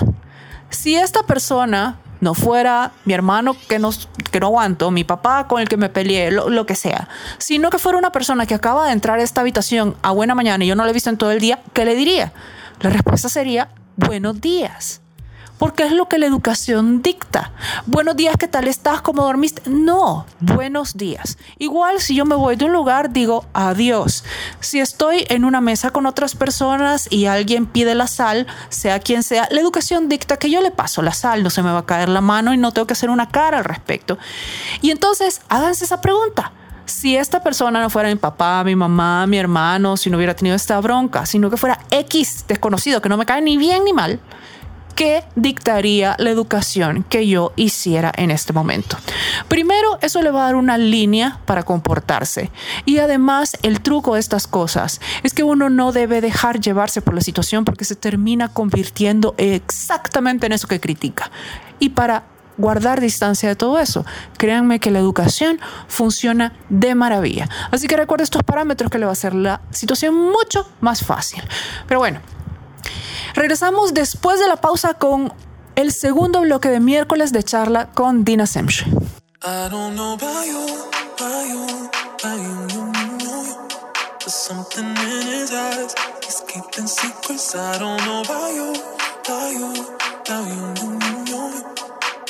Si 0.70 0.96
esta 0.96 1.24
persona 1.24 2.00
no 2.22 2.34
fuera 2.34 2.94
mi 3.06 3.14
hermano 3.14 3.56
que 3.68 3.78
no, 3.78 3.92
que 4.32 4.40
no 4.40 4.48
aguanto, 4.48 4.90
mi 4.90 5.04
papá 5.04 5.48
con 5.48 5.62
el 5.62 5.70
que 5.70 5.78
me 5.78 5.90
peleé, 5.90 6.32
lo, 6.32 6.50
lo, 6.50 6.66
que 6.66 6.74
sea, 6.74 7.10
sino 7.38 7.70
que 7.70 7.78
fuera 7.78 7.98
una 7.98 8.12
persona 8.12 8.48
que 8.48 8.56
acaba 8.56 8.88
de 8.88 8.94
entrar 8.94 9.20
a 9.20 9.24
esta 9.24 9.42
habitación 9.42 9.96
a 10.02 10.12
buena 10.12 10.34
mañana 10.34 10.64
y 10.64 10.68
yo 10.68 10.76
no 10.76 10.84
la 10.84 10.90
he 10.90 10.94
visto 10.94 11.12
en 11.12 11.18
todo 11.18 11.32
el 11.32 11.40
día, 11.40 11.62
¿qué 11.74 11.86
le 11.86 11.96
diría? 11.96 12.34
La 12.80 12.90
respuesta 12.90 13.30
sería 13.30 13.70
buenos 13.98 14.42
días 14.42 15.03
porque 15.58 15.84
es 15.84 15.92
lo 15.92 16.08
que 16.08 16.18
la 16.18 16.26
educación 16.26 17.02
dicta. 17.02 17.52
Buenos 17.86 18.16
días, 18.16 18.36
¿qué 18.38 18.48
tal 18.48 18.68
estás? 18.68 19.02
¿Cómo 19.02 19.24
dormiste? 19.24 19.62
No, 19.70 20.26
buenos 20.40 20.98
días. 20.98 21.38
Igual 21.60 22.00
si 22.00 22.16
yo 22.16 22.26
me 22.26 22.36
voy 22.36 22.56
de 22.56 22.66
un 22.66 22.74
lugar, 22.74 23.12
digo 23.12 23.46
adiós. 23.54 24.24
Si 24.60 24.80
estoy 24.80 25.26
en 25.30 25.46
una 25.46 25.62
mesa 25.62 25.92
con 25.92 26.06
otras 26.06 26.36
personas 26.36 27.08
y 27.12 27.26
alguien 27.26 27.66
pide 27.66 27.96
la 27.96 28.08
sal, 28.08 28.48
sea 28.70 29.00
quien 29.00 29.24
sea, 29.24 29.48
la 29.52 29.62
educación 29.62 30.10
dicta 30.10 30.38
que 30.38 30.50
yo 30.50 30.62
le 30.62 30.72
paso 30.72 31.02
la 31.02 31.14
sal, 31.14 31.44
no 31.44 31.50
se 31.50 31.62
me 31.62 31.72
va 31.72 31.80
a 31.80 31.86
caer 31.86 32.10
la 32.10 32.22
mano 32.22 32.54
y 32.54 32.58
no 32.58 32.72
tengo 32.72 32.88
que 32.88 32.94
hacer 32.94 33.10
una 33.10 33.30
cara 33.30 33.60
al 33.60 33.66
respecto. 33.66 34.18
Y 34.82 34.92
entonces, 34.92 35.42
háganse 35.50 35.86
esa 35.86 36.02
pregunta 36.02 36.52
si 36.86 37.16
esta 37.16 37.42
persona 37.42 37.82
no 37.82 37.90
fuera 37.90 38.10
mi 38.10 38.16
papá, 38.16 38.64
mi 38.64 38.76
mamá, 38.76 39.26
mi 39.28 39.38
hermano, 39.38 39.98
si 39.98 40.10
no 40.10 40.18
hubiera 40.18 40.36
tenido 40.36 40.56
esta 40.56 40.80
bronca, 40.80 41.26
sino 41.26 41.50
que 41.50 41.58
fuera 41.58 41.80
X 41.90 42.46
desconocido, 42.48 43.02
que 43.02 43.10
no 43.10 43.18
me 43.18 43.26
cae 43.26 43.42
ni 43.42 43.58
bien 43.58 43.86
ni 43.86 43.94
mal, 43.94 44.20
¿qué 44.96 45.24
dictaría 45.36 46.16
la 46.20 46.30
educación 46.30 47.04
que 47.10 47.28
yo 47.28 47.54
hiciera 47.56 48.12
en 48.16 48.32
este 48.32 48.54
momento? 48.54 48.98
Primero, 49.48 49.98
eso 50.02 50.22
le 50.22 50.32
va 50.32 50.42
a 50.42 50.46
dar 50.46 50.56
una 50.56 50.78
línea 50.78 51.40
para 51.46 51.64
comportarse. 51.64 52.52
Y 52.86 53.00
además, 53.00 53.58
el 53.62 53.82
truco 53.82 54.14
de 54.14 54.20
estas 54.20 54.48
cosas 54.48 55.02
es 55.24 55.34
que 55.34 55.44
uno 55.44 55.70
no 55.70 55.92
debe 55.92 56.22
dejar 56.22 56.60
llevarse 56.60 57.02
por 57.02 57.14
la 57.14 57.22
situación 57.22 57.66
porque 57.66 57.86
se 57.86 57.96
termina 57.96 58.50
convirtiendo 58.50 59.36
exactamente 59.38 60.46
en 60.46 60.54
eso 60.54 60.68
que 60.68 60.80
critica. 60.80 61.32
Y 61.80 61.90
para 61.90 62.24
guardar 62.58 63.02
distancia 63.02 63.50
de 63.50 63.56
todo 63.56 63.80
eso. 63.80 64.06
Créanme 64.38 64.80
que 64.80 64.92
la 64.92 65.00
educación 65.00 65.60
funciona 65.88 66.54
de 66.70 66.96
maravilla. 66.96 67.50
Así 67.72 67.88
que 67.88 67.98
recuerda 67.98 68.24
estos 68.24 68.44
parámetros 68.44 68.92
que 68.92 69.00
le 69.00 69.06
va 69.06 69.12
a 69.12 69.14
hacer 69.14 69.34
la 69.34 69.62
situación 69.72 70.16
mucho 70.16 70.70
más 70.82 71.04
fácil. 71.04 71.44
Pero 71.88 72.00
bueno, 72.00 72.20
Regresamos 73.34 73.94
después 73.94 74.40
de 74.40 74.48
la 74.48 74.58
pausa 74.58 74.94
con 74.94 75.34
el 75.76 75.92
segundo 75.92 76.42
bloque 76.42 76.70
de 76.70 76.80
miércoles 76.80 77.32
de 77.32 77.44
charla 77.44 77.90
con 77.92 78.24
Dina 78.24 78.46
Semch. 78.46 78.86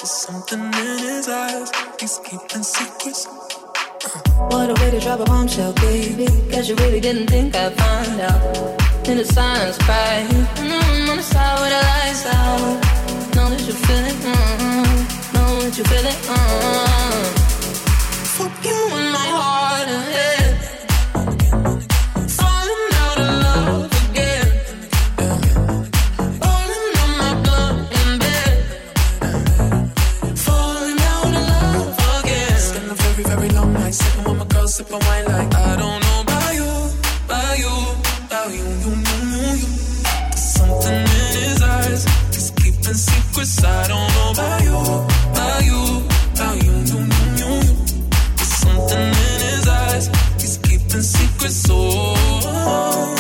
Something 0.06 0.60
in 0.60 1.00
his 1.00 1.30
eyes, 1.30 1.72
he's 2.00 2.20
keeping 2.26 2.64
secrets. 2.64 3.43
What 4.04 4.70
a 4.70 4.74
way 4.82 4.92
to 4.92 5.00
drop 5.00 5.22
a 5.22 5.24
bombshell, 5.24 5.72
baby. 5.74 6.28
Guess 6.50 6.68
you 6.68 6.76
really 6.76 7.00
didn't 7.00 7.28
think 7.28 7.56
I'd 7.56 7.72
find 7.74 8.20
out. 8.20 9.08
In 9.08 9.18
the 9.18 9.24
silence, 9.24 9.78
cry. 9.78 10.28
Mm, 10.58 11.10
on 11.10 11.18
the 11.18 11.24
side 11.24 11.60
with 11.62 11.72
the 11.72 11.82
lights 11.90 12.26
out. 12.26 13.36
Know 13.36 13.50
that 13.50 13.62
you 13.62 13.74
feel 13.74 14.06
it, 14.12 14.18
mm, 14.28 15.34
know 15.34 15.62
that 15.62 15.78
you 15.78 15.84
feel 15.86 16.06
it. 16.06 16.20
Mm. 16.36 17.24
Fuck 18.36 18.66
you 18.66 18.76
in 19.00 19.12
my 19.14 19.28
heart 19.40 19.88
and 19.88 20.04
head. 20.12 20.43
Sipping 34.74 35.00
wine 35.06 35.26
like 35.26 35.54
I 35.54 35.76
don't 35.76 36.00
know 36.02 36.22
about 36.22 36.56
you, 36.56 36.72
about 37.26 37.60
you, 37.60 37.74
about 38.26 38.50
you, 38.58 38.66
you, 38.84 38.94
you, 39.08 39.26
you. 39.46 39.68
Something 40.36 41.02
in 41.02 41.34
his 41.46 41.62
eyes, 41.62 42.06
he's 42.34 42.50
keeping 42.50 42.98
secrets. 43.08 43.64
I 43.64 43.88
don't 43.88 44.10
know 44.16 44.32
about 44.32 44.64
you, 44.64 44.78
about 45.30 45.64
you, 45.70 45.82
about 46.34 46.64
you, 46.66 46.74
you, 46.90 47.00
you, 47.00 47.30
you, 47.40 47.54
you. 47.60 47.76
Something 48.62 49.10
in 49.10 49.40
his 49.46 49.68
eyes, 49.68 50.08
he's 50.42 50.58
keeping 50.58 51.04
secrets. 51.04 51.68
Oh. 51.70 53.13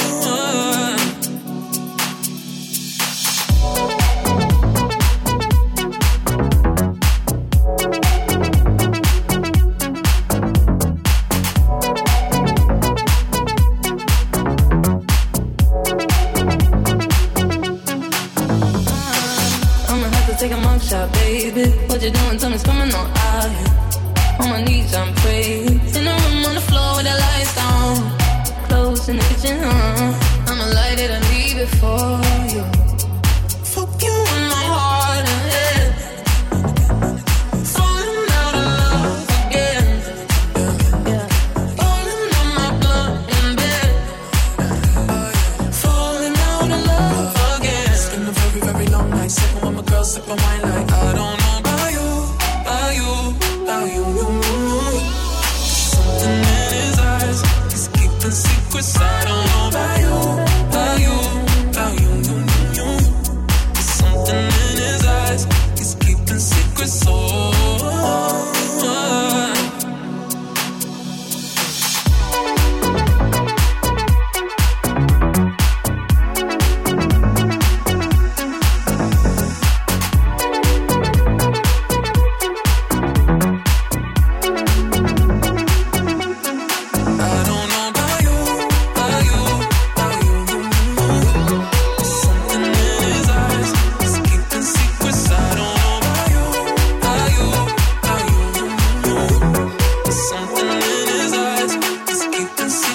You're 22.03 22.11
doing, 22.11 22.37
tell 22.37 22.49
me, 22.49 22.57
coming 22.59 22.93
on 22.93 23.22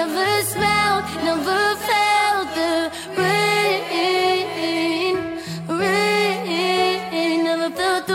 never 0.00 0.42
smelled, 0.52 1.04
never 1.28 1.76
felt 1.86 2.48
the 2.54 2.90
rain, 3.20 3.84
never 7.44 7.70
felt. 7.76 8.10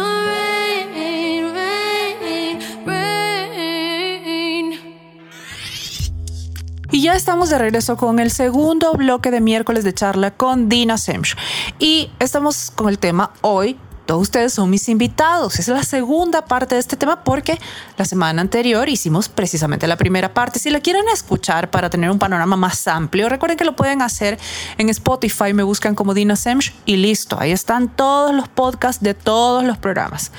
Y 6.91 7.01
ya 7.01 7.13
estamos 7.13 7.49
de 7.49 7.57
regreso 7.57 7.97
con 7.97 8.19
el 8.19 8.31
segundo 8.31 8.93
bloque 8.93 9.29
de 9.29 9.41
miércoles 9.41 9.83
de 9.83 9.93
charla 9.93 10.31
con 10.31 10.69
Dina 10.69 10.97
Semch. 10.97 11.35
Y 11.77 12.09
estamos 12.19 12.71
con 12.71 12.87
el 12.87 12.99
tema 12.99 13.33
hoy 13.41 13.77
todos 14.05 14.21
ustedes 14.21 14.53
son 14.53 14.69
mis 14.69 14.87
invitados. 14.89 15.59
Es 15.59 15.67
la 15.67 15.83
segunda 15.83 16.45
parte 16.45 16.75
de 16.75 16.81
este 16.81 16.95
tema 16.95 17.23
porque 17.23 17.59
la 17.97 18.05
semana 18.05 18.41
anterior 18.41 18.87
hicimos 18.87 19.29
precisamente 19.29 19.87
la 19.87 19.97
primera 19.97 20.33
parte. 20.33 20.59
Si 20.59 20.69
la 20.69 20.79
quieren 20.79 21.05
escuchar 21.13 21.71
para 21.71 21.89
tener 21.89 22.11
un 22.11 22.19
panorama 22.19 22.55
más 22.55 22.87
amplio, 22.87 23.29
recuerden 23.29 23.57
que 23.57 23.65
lo 23.65 23.75
pueden 23.75 24.01
hacer 24.01 24.37
en 24.77 24.89
Spotify, 24.89 25.53
me 25.53 25.63
buscan 25.63 25.95
como 25.95 26.13
Dina 26.13 26.35
Semch 26.35 26.73
y 26.85 26.97
listo. 26.97 27.39
Ahí 27.39 27.51
están 27.51 27.89
todos 27.89 28.33
los 28.33 28.47
podcasts 28.47 29.03
de 29.03 29.13
todos 29.13 29.63
los 29.63 29.77
programas. 29.77 30.31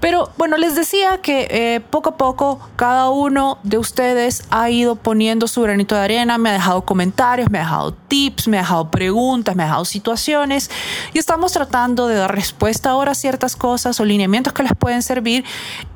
Pero 0.00 0.30
bueno, 0.38 0.56
les 0.56 0.74
decía 0.74 1.18
que 1.18 1.48
eh, 1.50 1.80
poco 1.80 2.10
a 2.10 2.16
poco 2.16 2.60
cada 2.76 3.10
uno 3.10 3.58
de 3.62 3.78
ustedes 3.78 4.44
ha 4.50 4.70
ido 4.70 4.96
poniendo 4.96 5.46
su 5.48 5.62
granito 5.62 5.94
de 5.94 6.00
arena, 6.00 6.38
me 6.38 6.50
ha 6.50 6.52
dejado 6.54 6.82
comentarios, 6.84 7.50
me 7.50 7.58
ha 7.58 7.62
dejado 7.62 7.92
tips, 7.92 8.48
me 8.48 8.58
ha 8.58 8.62
dejado 8.62 8.90
preguntas, 8.90 9.54
me 9.54 9.62
ha 9.62 9.66
dejado 9.66 9.84
situaciones 9.84 10.70
y 11.12 11.18
estamos 11.18 11.52
tratando 11.52 12.08
de 12.08 12.16
dar 12.16 12.34
respuesta 12.34 12.94
ciertas 13.14 13.56
cosas 13.56 14.00
o 14.00 14.04
lineamientos 14.04 14.52
que 14.52 14.62
les 14.62 14.72
pueden 14.74 15.02
servir. 15.02 15.44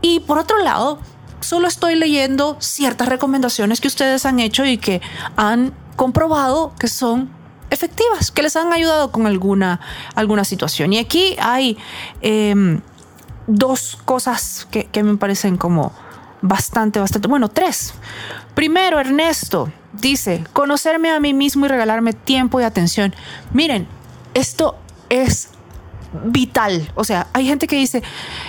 Y 0.01 0.21
por 0.21 0.39
otro 0.39 0.59
lado, 0.59 0.99
solo 1.41 1.69
estoy 1.69 1.95
leyendo 1.95 2.57
ciertas 2.61 3.09
recomendaciones 3.09 3.81
que 3.81 3.89
ustedes 3.89 4.27
han 4.27 4.41
hecho 4.41 4.65
y 4.65 4.79
que 4.79 5.01
han 5.37 5.75
comprobado 5.97 6.75
que 6.79 6.89
son 6.89 7.31
efectivas, 7.71 8.31
que 8.31 8.43
les 8.43 8.57
han 8.57 8.73
ayudado 8.73 9.11
con 9.11 9.27
alguna, 9.27 9.81
alguna 10.15 10.45
situación. 10.45 10.93
Y 10.93 10.99
aquí 10.99 11.37
hay 11.41 11.79
em, 12.21 12.81
dos 13.47 13.99
cosas 14.05 14.67
que, 14.71 14.85
que 14.85 15.03
me 15.03 15.17
parecen 15.17 15.57
como 15.57 15.93
bastante, 16.43 17.01
bastante, 17.01 17.29
bueno, 17.29 17.49
tres. 17.49 17.95
Primero, 18.55 19.01
Ernesto 19.01 19.71
dice, 19.93 20.45
conocerme 20.53 21.11
a 21.11 21.21
mí 21.21 21.35
mismo 21.35 21.67
y 21.67 21.69
regalarme 21.69 22.13
tiempo 22.13 22.61
y 22.61 22.65
atención. 22.65 23.15
Miren, 23.53 23.89
esto 24.35 24.77
es 25.09 25.51
vital. 26.25 26.91
O 26.95 27.05
sea, 27.05 27.29
hay 27.33 27.47
gente 27.47 27.67
que 27.67 27.77
dice, 27.77 28.03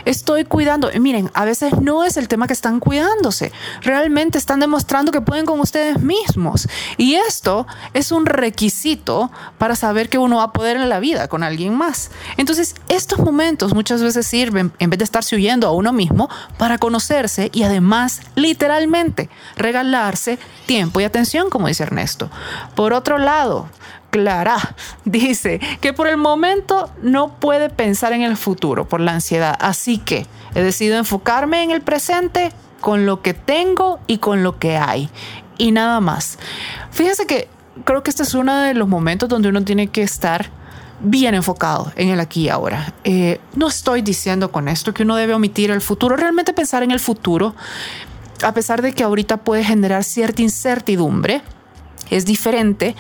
estoy 0.06 0.46
cuidando. 0.46 0.90
miren, 1.00 1.30
a 1.34 1.46
veces 1.46 1.74
no 1.82 2.04
es 2.04 2.18
el 2.18 2.28
tema 2.28 2.48
que 2.48 2.54
están 2.54 2.80
cuidándose. 2.80 3.52
Realmente 3.82 4.38
están 4.38 4.60
demostrando 4.60 5.12
que 5.12 5.22
pueden 5.22 5.46
con 5.46 5.60
ustedes 5.60 6.02
mismos. 6.02 6.68
Y 6.98 7.16
esto 7.16 7.68
es 7.94 8.12
un 8.12 8.26
requisito 8.26 9.32
para 9.58 9.76
saber 9.76 10.10
que 10.10 10.18
uno 10.18 10.38
va 10.38 10.44
a 10.44 10.54
poder 10.54 10.78
en 10.78 10.90
la 10.90 11.00
vida 11.00 11.28
con 11.28 11.44
alguien 11.44 11.76
más. 11.76 12.12
Entonces, 12.38 12.76
estos 12.90 13.20
momentos 13.20 13.74
muchas 13.74 14.02
veces 14.02 14.26
sirven, 14.28 14.72
en 14.80 14.90
vez 14.90 15.00
de 15.00 15.06
estarse 15.06 15.36
huyendo 15.36 15.68
a 15.68 15.72
uno 15.72 15.94
mismo, 15.94 16.30
para 16.58 16.78
conocerse 16.78 17.50
y 17.54 17.64
además, 17.64 18.22
literalmente, 18.36 19.30
regalarse 19.56 20.40
tiempo 20.66 21.00
y 21.00 21.04
atención, 21.04 21.50
como 21.50 21.68
dice 21.68 21.84
Ernesto. 21.84 22.30
Por 22.76 22.94
otro 22.94 23.18
lado, 23.18 23.70
Clara 24.10 24.76
dice 25.06 25.60
que 25.82 25.94
por 25.94 26.08
el 26.08 26.18
momento 26.18 26.90
no 27.02 27.36
puede 27.40 27.70
pensar 27.70 28.14
en 28.14 28.22
el 28.22 28.38
futuro 28.38 28.88
por 28.88 29.00
la 29.00 29.14
ansiedad, 29.14 29.56
así 29.60 29.98
que 29.98 30.26
he 30.56 30.62
decidido 30.62 30.98
enfocarme 30.98 31.64
en 31.64 31.72
el 31.72 31.82
presente 31.82 32.52
con 32.82 33.06
lo 33.06 33.22
que 33.22 33.34
tengo 33.34 34.00
y 34.08 34.20
con 34.20 34.44
lo 34.44 34.60
que 34.60 34.78
hay 34.78 35.10
y 35.58 35.72
nada 35.72 36.00
más. 36.00 36.38
Fíjense 36.92 37.26
que 37.26 37.50
creo 37.84 38.04
que 38.04 38.10
este 38.10 38.24
es 38.24 38.34
uno 38.34 38.56
de 38.58 38.74
los 38.74 38.88
momentos 38.88 39.30
donde 39.30 39.50
uno 39.50 39.64
tiene 39.64 39.88
que 39.88 40.04
estar 40.04 40.50
bien 41.00 41.36
enfocado 41.36 41.92
en 41.96 42.10
el 42.10 42.20
aquí 42.20 42.44
y 42.44 42.50
ahora. 42.50 42.94
Eh, 43.04 43.40
no 43.56 43.68
estoy 43.68 44.02
diciendo 44.02 44.52
con 44.52 44.68
esto 44.68 44.94
que 44.94 45.04
uno 45.04 45.16
debe 45.16 45.34
omitir 45.34 45.72
el 45.72 45.82
futuro, 45.82 46.16
realmente 46.16 46.54
pensar 46.54 46.84
en 46.84 46.92
el 46.92 47.00
futuro, 47.00 47.56
a 48.44 48.54
pesar 48.54 48.82
de 48.82 48.94
que 48.94 49.04
ahorita 49.04 49.38
puede 49.38 49.64
generar 49.64 50.04
cierta 50.04 50.42
incertidumbre, 50.42 51.42
es 52.10 52.26
diferente 52.26 52.96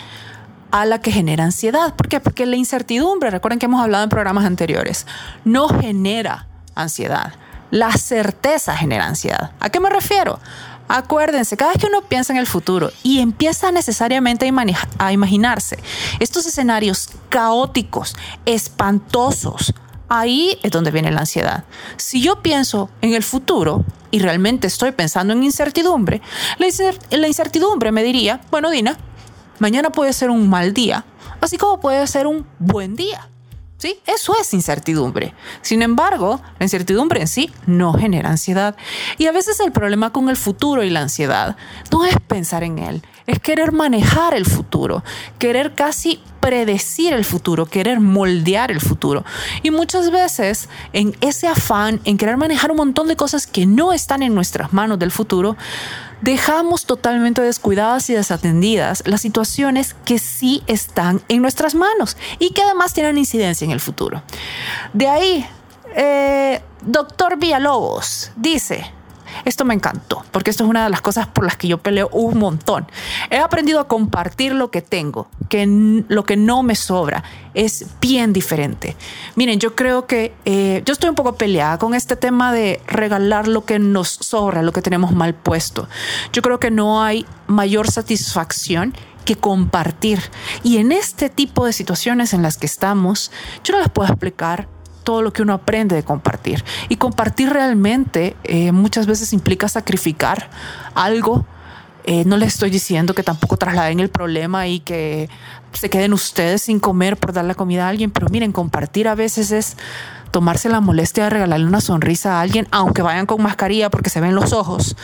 a 0.72 0.86
la 0.86 1.02
que 1.02 1.12
genera 1.12 1.44
ansiedad. 1.44 1.94
¿Por 1.96 2.08
qué? 2.08 2.20
Porque 2.20 2.46
la 2.46 2.56
incertidumbre, 2.56 3.30
recuerden 3.30 3.60
que 3.60 3.66
hemos 3.66 3.82
hablado 3.82 4.04
en 4.04 4.10
programas 4.10 4.46
anteriores, 4.46 5.06
no 5.46 5.70
genera 5.70 6.48
ansiedad. 6.76 7.34
La 7.72 7.92
certeza 7.92 8.76
genera 8.76 9.06
ansiedad. 9.06 9.52
¿A 9.60 9.70
qué 9.70 9.80
me 9.80 9.90
refiero? 9.90 10.40
Acuérdense, 10.88 11.58
cada 11.58 11.72
vez 11.72 11.82
que 11.82 11.88
uno 11.88 12.02
piensa 12.02 12.32
en 12.32 12.40
el 12.40 12.48
futuro 12.48 12.92
y 13.04 13.20
empieza 13.20 13.72
necesariamente 13.72 14.50
a, 14.98 15.12
imaginarse 15.12 15.78
estos 16.20 16.46
escenarios 16.46 17.10
caóticos, 17.28 18.16
espantosos, 18.46 19.74
ahí 20.08 20.58
es 20.64 20.72
donde 20.72 20.92
viene 20.92 21.12
la 21.12 21.22
ansiedad. 21.22 21.66
Si 21.98 22.22
yo 22.22 22.42
pienso 22.42 22.90
en 23.02 23.14
el 23.14 23.24
futuro 23.24 23.84
y 24.12 24.20
realmente 24.20 24.68
estoy 24.68 24.94
pensando 24.94 25.34
en 25.34 25.44
incertidumbre, 25.44 26.22
la 26.58 27.28
incertidumbre 27.28 27.92
me 27.92 28.04
diría, 28.04 28.40
bueno, 28.50 28.70
Dina, 28.70 28.98
Mañana 29.60 29.90
puede 29.90 30.14
ser 30.14 30.30
un 30.30 30.50
mal 30.50 30.74
día, 30.74 31.06
así 31.42 31.58
como 31.58 31.80
puede 31.80 32.06
ser 32.08 32.28
un 32.28 32.46
buen 32.60 32.96
día. 32.96 33.30
¿Sí? 33.78 34.00
Eso 34.08 34.34
es 34.42 34.56
incertidumbre. 34.56 35.36
Sin 35.62 35.84
embargo, 35.84 36.42
la 36.58 36.66
incertidumbre 36.66 37.22
en 37.22 37.28
sí 37.28 37.52
no 37.68 37.94
genera 37.94 38.32
ansiedad. 38.32 38.76
Y 39.20 39.28
a 39.28 39.32
veces 39.32 39.60
el 39.60 39.72
problema 39.72 40.12
con 40.12 40.30
el 40.30 40.36
futuro 40.36 40.84
y 40.84 40.90
la 40.90 41.02
ansiedad 41.02 41.56
no 41.92 42.04
es 42.04 42.16
pensar 42.28 42.64
en 42.64 42.80
él, 42.80 43.04
es 43.28 43.40
querer 43.40 43.74
manejar 43.74 44.34
el 44.34 44.48
futuro, 44.48 45.04
querer 45.38 45.76
casi 45.76 46.20
predecir 46.40 47.14
el 47.14 47.24
futuro, 47.24 47.68
querer 47.68 48.00
moldear 48.00 48.72
el 48.72 48.82
futuro. 48.82 49.24
Y 49.62 49.70
muchas 49.70 50.10
veces 50.10 50.70
en 50.94 51.16
ese 51.22 51.48
afán, 51.48 52.00
en 52.04 52.18
querer 52.18 52.38
manejar 52.38 52.72
un 52.72 52.78
montón 52.78 53.08
de 53.08 53.16
cosas 53.16 53.46
que 53.46 53.68
no 53.68 53.94
están 53.94 54.24
en 54.24 54.34
nuestras 54.34 54.74
manos 54.74 54.98
del 54.98 55.12
futuro, 55.12 55.56
dejamos 56.22 56.86
totalmente 56.86 57.42
descuidadas 57.42 58.10
y 58.10 58.14
desatendidas 58.14 59.04
las 59.06 59.22
situaciones 59.22 59.96
que 60.06 60.20
sí 60.20 60.64
están 60.68 61.22
en 61.28 61.42
nuestras 61.42 61.76
manos 61.76 62.18
y 62.40 62.52
que 62.52 62.62
además 62.62 62.94
tienen 62.94 63.18
incidencia 63.18 63.66
en 63.66 63.72
el 63.72 63.80
futuro. 63.80 64.24
De 64.94 65.08
ahí, 65.08 65.46
eh, 65.96 66.62
doctor 66.82 67.38
Villalobos 67.38 68.32
dice, 68.36 68.92
esto 69.46 69.66
me 69.66 69.74
encantó, 69.74 70.24
porque 70.32 70.50
esto 70.50 70.64
es 70.64 70.70
una 70.70 70.84
de 70.84 70.90
las 70.90 71.02
cosas 71.02 71.28
por 71.28 71.46
las 71.46 71.58
que 71.58 71.68
yo 71.68 71.78
peleo 71.78 72.10
un 72.12 72.38
montón. 72.38 72.88
He 73.30 73.38
aprendido 73.38 73.80
a 73.80 73.88
compartir 73.88 74.54
lo 74.54 74.72
que 74.72 74.82
tengo, 74.82 75.28
que 75.50 75.66
lo 76.08 76.24
que 76.24 76.38
no 76.38 76.64
me 76.64 76.76
sobra 76.76 77.24
es 77.54 77.86
bien 78.02 78.34
diferente. 78.34 78.96
Miren, 79.36 79.60
yo 79.60 79.76
creo 79.76 80.06
que 80.06 80.34
eh, 80.46 80.84
yo 80.86 80.94
estoy 80.94 81.10
un 81.10 81.16
poco 81.16 81.36
peleada 81.36 81.78
con 81.78 81.94
este 81.94 82.16
tema 82.16 82.54
de 82.54 82.82
regalar 82.88 83.48
lo 83.48 83.66
que 83.66 83.80
nos 83.80 84.10
sobra, 84.10 84.62
lo 84.62 84.72
que 84.72 84.82
tenemos 84.82 85.12
mal 85.12 85.34
puesto. 85.34 85.88
Yo 86.34 86.42
creo 86.42 86.60
que 86.60 86.72
no 86.72 87.02
hay 87.02 87.26
mayor 87.48 87.90
satisfacción 87.90 88.94
que 89.26 89.36
compartir. 89.36 90.22
Y 90.64 90.78
en 90.78 90.92
este 90.94 91.30
tipo 91.30 91.66
de 91.66 91.74
situaciones 91.74 92.34
en 92.34 92.42
las 92.42 92.58
que 92.58 92.66
estamos, 92.66 93.32
yo 93.64 93.74
no 93.74 93.80
les 93.80 93.90
puedo 93.90 94.08
explicar 94.08 94.70
todo 95.08 95.22
lo 95.22 95.32
que 95.32 95.42
uno 95.42 95.54
aprende 95.54 95.96
de 95.96 96.04
compartir. 96.04 96.66
Y 96.90 96.98
compartir 96.98 97.50
realmente 97.50 98.36
eh, 98.44 98.74
muchas 98.74 99.08
veces 99.08 99.32
implica 99.32 99.70
sacrificar 99.70 100.50
algo. 100.96 101.46
Eh, 102.04 102.26
no 102.26 102.36
les 102.36 102.56
estoy 102.56 102.70
diciendo 102.70 103.16
que 103.16 103.24
tampoco 103.24 103.56
trasladen 103.56 104.02
el 104.02 104.10
problema 104.10 104.68
y 104.68 104.82
que 104.82 105.30
se 105.72 105.90
queden 105.90 106.12
ustedes 106.12 106.64
sin 106.64 106.82
comer 106.82 107.16
por 107.16 107.32
dar 107.32 107.46
la 107.46 107.56
comida 107.56 107.86
a 107.86 107.90
alguien, 107.90 108.12
pero 108.12 108.28
miren, 108.28 108.52
compartir 108.52 109.08
a 109.08 109.16
veces 109.16 109.52
es 109.52 109.78
tomarse 110.32 110.68
la 110.68 110.82
molestia 110.82 111.24
de 111.24 111.30
regalarle 111.30 111.68
una 111.68 111.80
sonrisa 111.80 112.34
a 112.34 112.42
alguien, 112.42 112.68
aunque 112.72 113.02
vayan 113.02 113.28
con 113.28 113.42
mascarilla 113.42 113.90
porque 113.90 114.10
se 114.10 114.20
ven 114.20 114.36
los 114.36 114.52
ojos. 114.52 114.98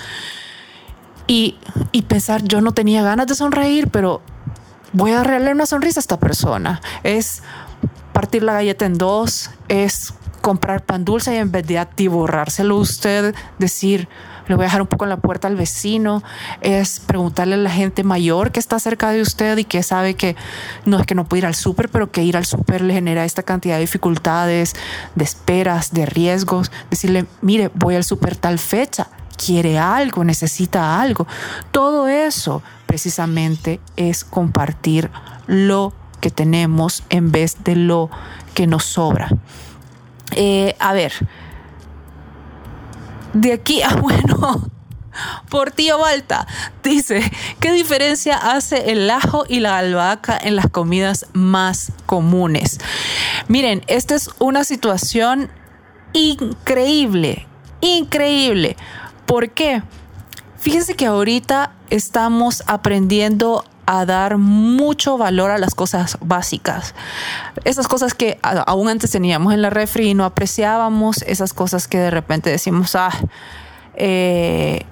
Y, 1.28 1.56
y 1.94 2.02
pensar, 2.02 2.44
yo 2.44 2.60
no 2.60 2.74
tenía 2.74 3.04
ganas 3.04 3.28
de 3.28 3.36
sonreír, 3.36 3.88
pero 3.88 4.22
voy 4.92 5.14
a 5.14 5.24
regalarle 5.24 5.54
una 5.54 5.66
sonrisa 5.66 6.00
a 6.00 6.02
esta 6.02 6.20
persona. 6.20 6.82
Es 7.04 7.42
partir 8.14 8.44
la 8.44 8.54
galleta 8.54 8.86
en 8.86 8.98
dos, 8.98 9.50
es 9.68 10.14
comprar 10.42 10.86
pan 10.86 11.06
dulce 11.06 11.34
y 11.34 11.38
en 11.38 11.52
vez 11.52 11.66
de 11.66 11.80
atiborrárselo 11.80 12.76
usted, 12.78 13.34
decir, 13.60 14.10
le 14.48 14.56
voy 14.56 14.64
a 14.64 14.68
dejar 14.68 14.82
un 14.82 14.88
poco 14.88 15.06
en 15.06 15.10
la 15.10 15.18
puerta 15.18 15.48
al 15.48 15.56
vecino, 15.56 16.22
es 16.62 17.00
preguntarle 17.00 17.56
a 17.56 17.58
la 17.58 17.70
gente 17.70 18.04
mayor 18.04 18.52
que 18.52 18.60
está 18.60 18.78
cerca 18.78 19.12
de 19.12 19.22
usted 19.22 19.58
y 19.58 19.64
que 19.64 19.82
sabe 19.84 20.16
que 20.16 20.36
no 20.86 21.00
es 21.00 21.06
que 21.06 21.16
no 21.16 21.26
puede 21.26 21.40
ir 21.40 21.46
al 21.46 21.56
súper, 21.56 21.90
pero 21.90 22.12
que 22.12 22.24
ir 22.24 22.36
al 22.36 22.46
súper 22.46 22.82
le 22.82 22.94
genera 22.94 23.24
esta 23.24 23.44
cantidad 23.44 23.76
de 23.76 23.82
dificultades, 23.82 24.76
de 25.16 25.24
esperas, 25.24 25.94
de 25.94 26.06
riesgos. 26.06 26.72
Decirle, 26.90 27.26
mire, 27.42 27.72
voy 27.74 27.96
al 27.96 28.04
súper 28.04 28.36
tal 28.36 28.60
fecha, 28.60 29.08
quiere 29.38 29.80
algo, 29.80 30.26
necesita 30.26 31.00
algo. 31.00 31.26
Todo 31.72 32.08
eso 32.08 32.62
precisamente 32.86 33.80
es 33.96 34.26
compartir 34.26 35.10
lo 35.48 35.94
que 36.24 36.32
tenemos 36.32 37.04
en 37.10 37.34
vez 37.34 37.66
de 37.66 37.76
lo 37.76 38.10
que 38.54 38.66
nos 38.66 38.86
sobra. 38.86 39.28
Eh, 40.38 40.74
a 40.80 40.94
ver, 40.94 41.12
de 43.34 43.52
aquí 43.52 43.82
a 43.82 43.94
bueno. 43.98 44.70
Por 45.50 45.72
tío 45.72 46.00
Balta 46.00 46.48
dice, 46.82 47.30
¿qué 47.60 47.74
diferencia 47.74 48.38
hace 48.38 48.94
el 48.94 49.10
ajo 49.10 49.44
y 49.50 49.60
la 49.60 49.78
albahaca 49.78 50.40
en 50.42 50.56
las 50.56 50.70
comidas 50.70 51.28
más 51.34 51.92
comunes? 52.06 52.80
Miren, 53.50 53.84
esta 53.88 54.16
es 54.16 54.30
una 54.40 54.64
situación 54.64 55.52
increíble, 56.14 57.48
increíble. 57.82 58.78
¿Por 59.26 59.52
qué? 59.52 59.84
Fíjense 60.58 60.96
que 60.96 61.06
ahorita 61.06 61.74
estamos 61.90 62.64
aprendiendo 62.66 63.66
a 63.86 64.06
dar 64.06 64.38
mucho 64.38 65.18
valor 65.18 65.52
a 65.52 65.58
las 65.58 65.76
cosas 65.76 66.18
básicas. 66.22 66.96
Esas 67.66 67.88
cosas 67.88 68.14
que 68.14 68.40
aún 68.42 68.90
antes 68.90 69.12
teníamos 69.12 69.54
en 69.54 69.62
la 69.62 69.70
refri 69.70 70.10
y 70.10 70.14
no 70.14 70.26
apreciábamos, 70.26 71.22
esas 71.24 71.54
cosas 71.54 71.88
que 71.88 71.98
de 71.98 72.12
repente 72.12 72.50
decimos, 72.50 72.96
ah, 72.96 73.12
eh, 73.96 74.86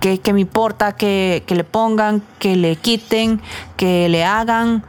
que, 0.00 0.32
me 0.32 0.40
importa 0.40 0.92
que, 0.92 1.44
le 1.48 1.64
pongan, 1.64 2.22
que 2.38 2.56
le 2.56 2.76
quiten, 2.76 3.40
que 3.76 4.08
le 4.08 4.24
hagan, 4.24 4.84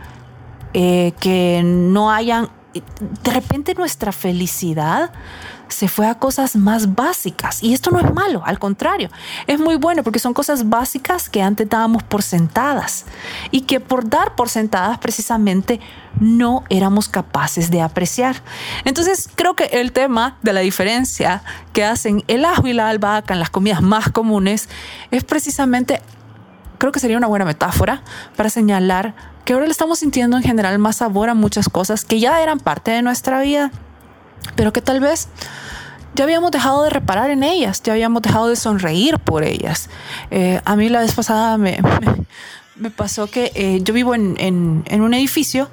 eh, 0.73 1.13
que 1.19 1.62
no 1.63 2.12
hayan. 2.12 2.49
De 3.23 3.32
repente 3.32 3.73
nuestra 3.73 4.12
felicidad 4.12 5.12
se 5.72 5.88
fue 5.88 6.08
a 6.08 6.16
cosas 6.16 6.56
más 6.56 6.96
básicas. 6.96 7.64
Y 7.64 7.74
esto 7.74 7.92
no 7.92 8.00
es 8.00 8.14
malo, 8.14 8.44
al 8.46 8.60
contrario, 8.60 9.10
es 9.48 9.60
muy 9.60 9.76
bueno 9.76 10.04
porque 10.04 10.20
son 10.20 10.34
cosas 10.34 10.70
básicas 10.70 11.30
que 11.30 11.42
antes 11.42 11.70
dábamos 11.70 12.04
por 12.04 12.24
sentadas 12.24 13.06
y 13.52 13.62
que 13.62 13.80
por 13.80 14.10
dar 14.10 14.36
por 14.36 14.50
sentadas 14.50 14.98
precisamente 15.00 15.80
no 16.20 16.64
éramos 16.70 17.10
capaces 17.10 17.72
de 17.72 17.82
apreciar. 17.82 18.44
Entonces 18.86 19.30
creo 19.36 19.56
que 19.56 19.66
el 19.66 19.92
tema 19.92 20.38
de 20.42 20.54
la 20.54 20.62
diferencia 20.62 21.44
que 21.74 21.84
hacen 21.84 22.24
el 22.28 22.46
ajo 22.46 22.68
y 22.68 22.74
la 22.74 22.90
albahaca 22.90 23.34
en 23.34 23.40
las 23.40 23.50
comidas 23.50 23.82
más 23.82 24.10
comunes 24.10 24.70
es 25.12 25.24
precisamente, 25.24 26.02
creo 26.78 26.92
que 26.92 27.00
sería 27.00 27.18
una 27.18 27.28
buena 27.28 27.46
metáfora 27.46 28.04
para 28.36 28.50
señalar 28.50 29.16
que 29.46 29.54
ahora 29.54 29.66
le 29.66 29.72
estamos 29.72 30.00
sintiendo 30.00 30.38
en 30.38 30.44
general 30.44 30.78
más 30.80 30.98
sabor 30.98 31.30
a 31.30 31.34
muchas 31.34 31.70
cosas 31.70 32.06
que 32.06 32.20
ya 32.20 32.42
eran 32.42 32.60
parte 32.60 32.92
de 32.92 33.02
nuestra 33.02 33.42
vida 33.42 33.72
pero 34.56 34.73
que 34.73 34.82
tal 34.82 34.99
vez 34.99 35.27
ya 36.13 36.23
habíamos 36.23 36.51
dejado 36.51 36.84
de 36.84 36.89
reparar 36.89 37.30
en 37.30 37.43
ellas, 37.43 37.82
ya 37.84 37.93
habíamos 37.93 38.21
dejado 38.21 38.47
de 38.47 38.56
sonreír 38.56 39.17
por 39.19 39.43
ellas. 39.43 39.89
Eh, 40.30 40.62
a 40.65 40.75
mí 40.75 40.89
la 40.89 41.01
vez 41.01 41.13
pasada 41.13 41.58
me, 41.58 41.80
me, 42.75 42.91
pasó 42.91 43.27
que 43.27 43.51
eh, 43.56 43.80
yo 43.82 43.93
vivo 43.93 44.13
en, 44.13 44.36
en, 44.38 45.01
un 45.01 45.13
edificio, 45.13 45.69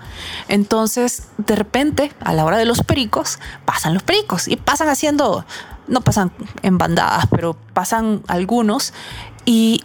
entonces 0.49 1.29
de 1.39 1.57
repente 1.57 2.13
a 2.21 2.33
la 2.33 2.45
hora 2.45 2.59
de 2.59 2.67
los 2.67 2.83
pericos 2.83 3.39
pasan 3.65 3.95
los 3.95 4.03
pericos 4.03 4.47
y 4.47 4.57
pasan 4.57 4.89
haciendo, 4.89 5.45
no 5.89 6.01
pasan 6.03 6.31
en 6.63 6.79
bandadas, 6.79 7.27
pero 7.31 7.57
pasan 7.73 8.23
algunos 8.29 8.93
y 9.45 9.83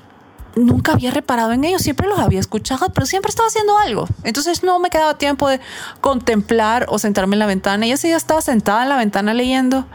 nunca 0.55 0.93
había 0.93 1.11
reparado 1.11 1.51
en 1.51 1.63
ellos, 1.63 1.81
siempre 1.81 2.07
los 2.07 2.19
había 2.19 2.39
escuchado, 2.39 2.91
pero 2.93 3.05
siempre 3.05 3.29
estaba 3.29 3.47
haciendo 3.47 3.77
algo. 3.77 4.07
Entonces 4.23 4.63
no 4.63 4.79
me 4.79 4.89
quedaba 4.89 5.17
tiempo 5.17 5.47
de 5.49 5.59
contemplar 6.01 6.85
o 6.89 6.99
sentarme 6.99 7.35
en 7.35 7.39
la 7.39 7.45
ventana. 7.45 7.85
Y 7.85 7.91
ese 7.91 8.07
día 8.07 8.17
estaba 8.17 8.41
sentada 8.41 8.83
en 8.83 8.89
la 8.89 8.97
ventana 8.97 9.33
leyendo. 9.33 9.85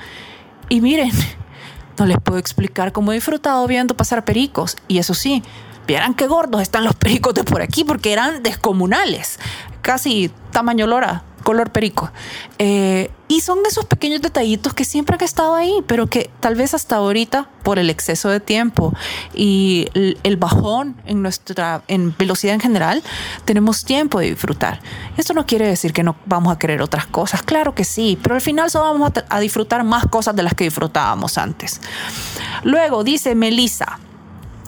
Y 0.69 0.81
miren, 0.81 1.11
no 1.99 2.07
les 2.07 2.19
puedo 2.19 2.39
explicar 2.39 2.93
cómo 2.93 3.13
he 3.13 3.17
disfrutado 3.17 3.67
viendo 3.67 3.97
pasar 3.97 4.25
pericos. 4.25 4.77
Y 4.89 4.99
eso 4.99 5.15
sí, 5.15 5.43
vieran 5.87 6.15
qué 6.15 6.27
gordos 6.27 6.63
están 6.63 6.85
los 6.85 6.95
pericos 6.95 7.35
de 7.35 7.45
por 7.45 7.63
aquí, 7.63 7.85
porque 7.85 8.13
eran 8.13 8.43
descomunales, 8.43 9.39
casi 9.83 10.31
tamaño 10.51 10.87
lora 10.87 11.25
color 11.49 11.71
perico. 11.71 12.11
Eh, 12.59 13.11
y 13.27 13.41
son 13.41 13.61
esos 13.67 13.87
pequeños 13.87 14.21
detallitos 14.21 14.75
que 14.75 14.85
siempre 14.85 15.17
han 15.17 15.25
estado 15.25 15.55
ahí, 15.55 15.83
pero 15.87 16.07
que 16.07 16.29
tal 16.41 16.57
vez 16.57 16.75
hasta 16.75 16.97
ahorita, 16.97 17.49
por 17.63 17.79
el 17.79 17.89
exceso 17.89 18.29
de 18.29 18.39
tiempo 18.39 18.93
y 19.33 19.89
el, 19.95 20.37
bajón 20.37 20.95
en 21.07 21.23
nuestra 21.23 21.81
en 21.89 22.15
velocidad 22.19 22.53
en 22.53 22.61
general, 22.61 23.03
tenemos 23.47 23.87
tiempo 23.87 24.21
de 24.21 24.27
disfrutar. 24.27 24.81
Esto 25.17 25.33
no 25.33 25.47
quiere 25.47 25.67
decir 25.67 25.95
que 25.95 26.03
no 26.03 26.17
vamos 26.27 26.53
a 26.53 26.59
querer 26.59 26.83
otras 26.83 27.07
cosas, 27.07 27.43
claro 27.43 27.75
que 27.75 27.85
sí, 27.85 28.19
pero 28.23 28.35
al 28.35 28.43
final 28.43 28.71
solo 28.71 28.85
vamos 28.93 29.13
a, 29.17 29.35
a 29.35 29.41
disfrutar 29.41 29.85
más 29.85 30.05
cosas 30.05 30.37
de 30.37 30.43
las 30.43 30.53
que 30.53 30.65
disfrutábamos 30.65 31.39
antes. 31.39 31.81
Luego 32.63 33.05
dice 33.05 33.35
Melissa, 33.35 33.99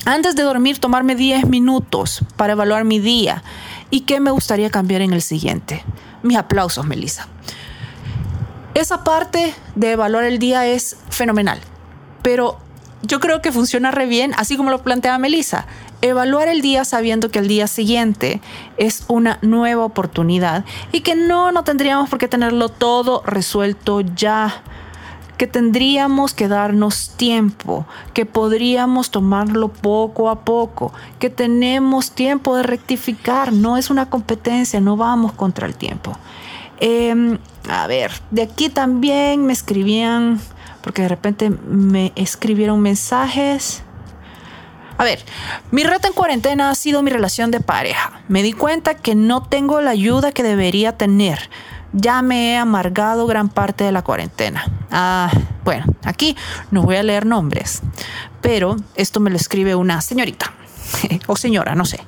antes 0.06 0.34
de 0.34 0.44
dormir 0.44 0.78
tomarme 0.78 1.14
10 1.14 1.46
minutos 1.46 2.24
para 2.36 2.54
evaluar 2.54 2.84
mi 2.84 3.00
día 3.00 3.42
y 3.90 4.02
qué 4.02 4.20
me 4.20 4.30
gustaría 4.30 4.70
cambiar 4.70 5.02
en 5.02 5.12
el 5.12 5.22
siguiente. 5.22 5.84
Mis 6.22 6.36
aplausos, 6.36 6.86
Melissa. 6.86 7.28
Esa 8.74 9.04
parte 9.04 9.54
de 9.74 9.92
evaluar 9.92 10.24
el 10.24 10.38
día 10.38 10.66
es 10.66 10.96
fenomenal, 11.10 11.60
pero 12.22 12.58
yo 13.02 13.18
creo 13.18 13.40
que 13.42 13.52
funciona 13.52 13.90
re 13.90 14.06
bien, 14.06 14.32
así 14.36 14.56
como 14.56 14.70
lo 14.70 14.82
plantea 14.82 15.18
Melissa. 15.18 15.66
Evaluar 16.02 16.48
el 16.48 16.62
día 16.62 16.84
sabiendo 16.84 17.30
que 17.30 17.38
el 17.38 17.48
día 17.48 17.66
siguiente 17.66 18.40
es 18.76 19.04
una 19.08 19.38
nueva 19.42 19.84
oportunidad 19.84 20.64
y 20.92 21.00
que 21.00 21.14
no, 21.14 21.52
no 21.52 21.64
tendríamos 21.64 22.08
por 22.08 22.18
qué 22.18 22.28
tenerlo 22.28 22.68
todo 22.68 23.22
resuelto 23.26 24.00
ya 24.00 24.62
que 25.40 25.46
tendríamos 25.46 26.34
que 26.34 26.48
darnos 26.48 27.12
tiempo, 27.16 27.86
que 28.12 28.26
podríamos 28.26 29.10
tomarlo 29.10 29.68
poco 29.68 30.28
a 30.28 30.44
poco, 30.44 30.92
que 31.18 31.30
tenemos 31.30 32.10
tiempo 32.10 32.56
de 32.56 32.62
rectificar, 32.62 33.50
no 33.50 33.78
es 33.78 33.88
una 33.88 34.10
competencia, 34.10 34.82
no 34.82 34.98
vamos 34.98 35.32
contra 35.32 35.66
el 35.66 35.76
tiempo. 35.76 36.14
Em, 36.78 37.38
a 37.70 37.86
ver, 37.86 38.12
de 38.30 38.42
aquí 38.42 38.68
también 38.68 39.46
me 39.46 39.54
escribían, 39.54 40.38
porque 40.82 41.00
de 41.00 41.08
repente 41.08 41.48
me 41.48 42.12
escribieron 42.16 42.82
mensajes. 42.82 43.82
A 44.98 45.04
ver, 45.04 45.24
mi 45.70 45.84
reto 45.84 46.06
en 46.06 46.12
cuarentena 46.12 46.68
ha 46.68 46.74
sido 46.74 47.00
mi 47.00 47.10
relación 47.10 47.50
de 47.50 47.60
pareja. 47.60 48.20
Me 48.28 48.42
di 48.42 48.52
cuenta 48.52 48.92
que 48.92 49.14
no 49.14 49.42
tengo 49.44 49.80
la 49.80 49.92
ayuda 49.92 50.32
que 50.32 50.42
debería 50.42 50.98
tener 50.98 51.48
ya 51.92 52.22
me 52.22 52.52
he 52.52 52.56
amargado 52.56 53.26
gran 53.26 53.48
parte 53.48 53.84
de 53.84 53.92
la 53.92 54.02
cuarentena. 54.02 54.64
Ah, 54.90 55.30
bueno, 55.64 55.84
aquí 56.04 56.36
no 56.70 56.82
voy 56.82 56.96
a 56.96 57.02
leer 57.02 57.26
nombres, 57.26 57.82
pero 58.40 58.76
esto 58.94 59.20
me 59.20 59.30
lo 59.30 59.36
escribe 59.36 59.74
una 59.74 60.00
señorita 60.00 60.52
o 61.26 61.36
señora, 61.36 61.74
no 61.74 61.84
sé. 61.84 62.00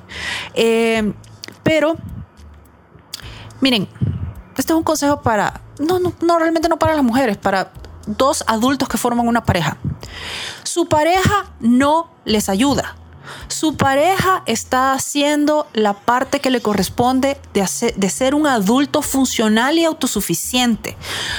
Eh, 0.53 1.13
pero, 1.63 1.95
miren, 3.61 3.87
este 4.57 4.73
es 4.73 4.77
un 4.77 4.83
consejo 4.83 5.21
para, 5.21 5.61
no, 5.79 5.99
no, 5.99 6.13
no, 6.21 6.39
realmente 6.39 6.69
no 6.69 6.77
para 6.77 6.95
las 6.95 7.03
mujeres, 7.03 7.37
para 7.37 7.71
dos 8.05 8.43
adultos 8.47 8.87
que 8.89 8.97
forman 8.97 9.27
una 9.27 9.43
pareja. 9.43 9.77
Su 10.63 10.87
pareja 10.87 11.45
no 11.59 12.09
les 12.25 12.49
ayuda 12.49 12.95
su 13.47 13.75
pareja 13.75 14.43
está 14.45 14.93
haciendo 14.93 15.67
la 15.73 15.93
parte 15.93 16.39
que 16.39 16.49
le 16.49 16.61
corresponde 16.61 17.39
de, 17.53 17.93
de 17.95 18.09
ser 18.09 18.35
un 18.35 18.47
adulto 18.47 19.01
funcional 19.01 19.77
y 19.77 19.85
autosuficiente, 19.85 20.97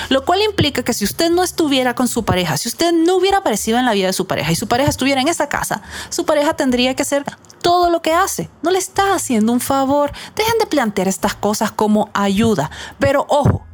lo 0.09 0.25
cual 0.25 0.43
implica 0.43 0.83
que 0.83 0.95
si 0.95 1.05
usted 1.05 1.31
no 1.31 1.43
estuviera 1.43 1.95
con 1.95 2.09
su 2.09 2.25
pareja, 2.25 2.57
si 2.57 2.69
usted 2.69 2.93
no 2.93 3.17
hubiera 3.17 3.39
aparecido 3.39 3.79
en 3.79 3.87
la 3.87 3.93
vida 3.93 4.07
de 4.07 4.13
su 4.13 4.27
pareja 4.27 4.53
y 4.53 4.57
su 4.57 4.69
pareja 4.69 4.91
estuviera 4.91 5.21
en 5.21 5.29
esa 5.29 5.49
casa, 5.49 5.83
su 6.09 6.25
pareja 6.25 6.55
tendría 6.55 6.95
que 6.95 7.03
hacer 7.03 7.25
todo 7.65 7.89
lo 7.89 8.03
que 8.03 8.13
hace. 8.13 8.51
No 8.63 8.71
le 8.71 8.79
está 8.79 9.15
haciendo 9.15 9.51
un 9.51 9.61
favor. 9.61 10.13
Dejen 10.37 10.59
de 10.59 10.67
plantear 10.67 11.09
estas 11.09 11.35
cosas 11.35 11.73
como 11.73 12.11
ayuda. 12.13 12.71
Pero 12.99 13.25
ojo, 13.29 13.65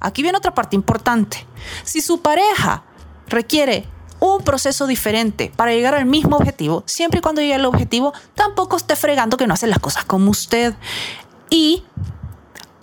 aquí 0.00 0.22
viene 0.22 0.36
otra 0.36 0.52
parte 0.52 0.74
importante. 0.74 1.46
Si 1.84 2.00
su 2.00 2.20
pareja 2.20 2.82
requiere 3.28 3.88
un 4.20 4.42
proceso 4.42 4.86
diferente 4.86 5.52
para 5.56 5.72
llegar 5.72 5.94
al 5.94 6.06
mismo 6.06 6.36
objetivo, 6.36 6.82
siempre 6.86 7.18
y 7.18 7.22
cuando 7.22 7.40
llegue 7.40 7.54
al 7.54 7.64
objetivo, 7.64 8.12
tampoco 8.34 8.76
esté 8.76 8.96
fregando 8.96 9.36
que 9.36 9.46
no 9.46 9.54
hace 9.54 9.66
las 9.66 9.78
cosas 9.78 10.04
como 10.04 10.30
usted. 10.30 10.74
Y, 11.50 11.84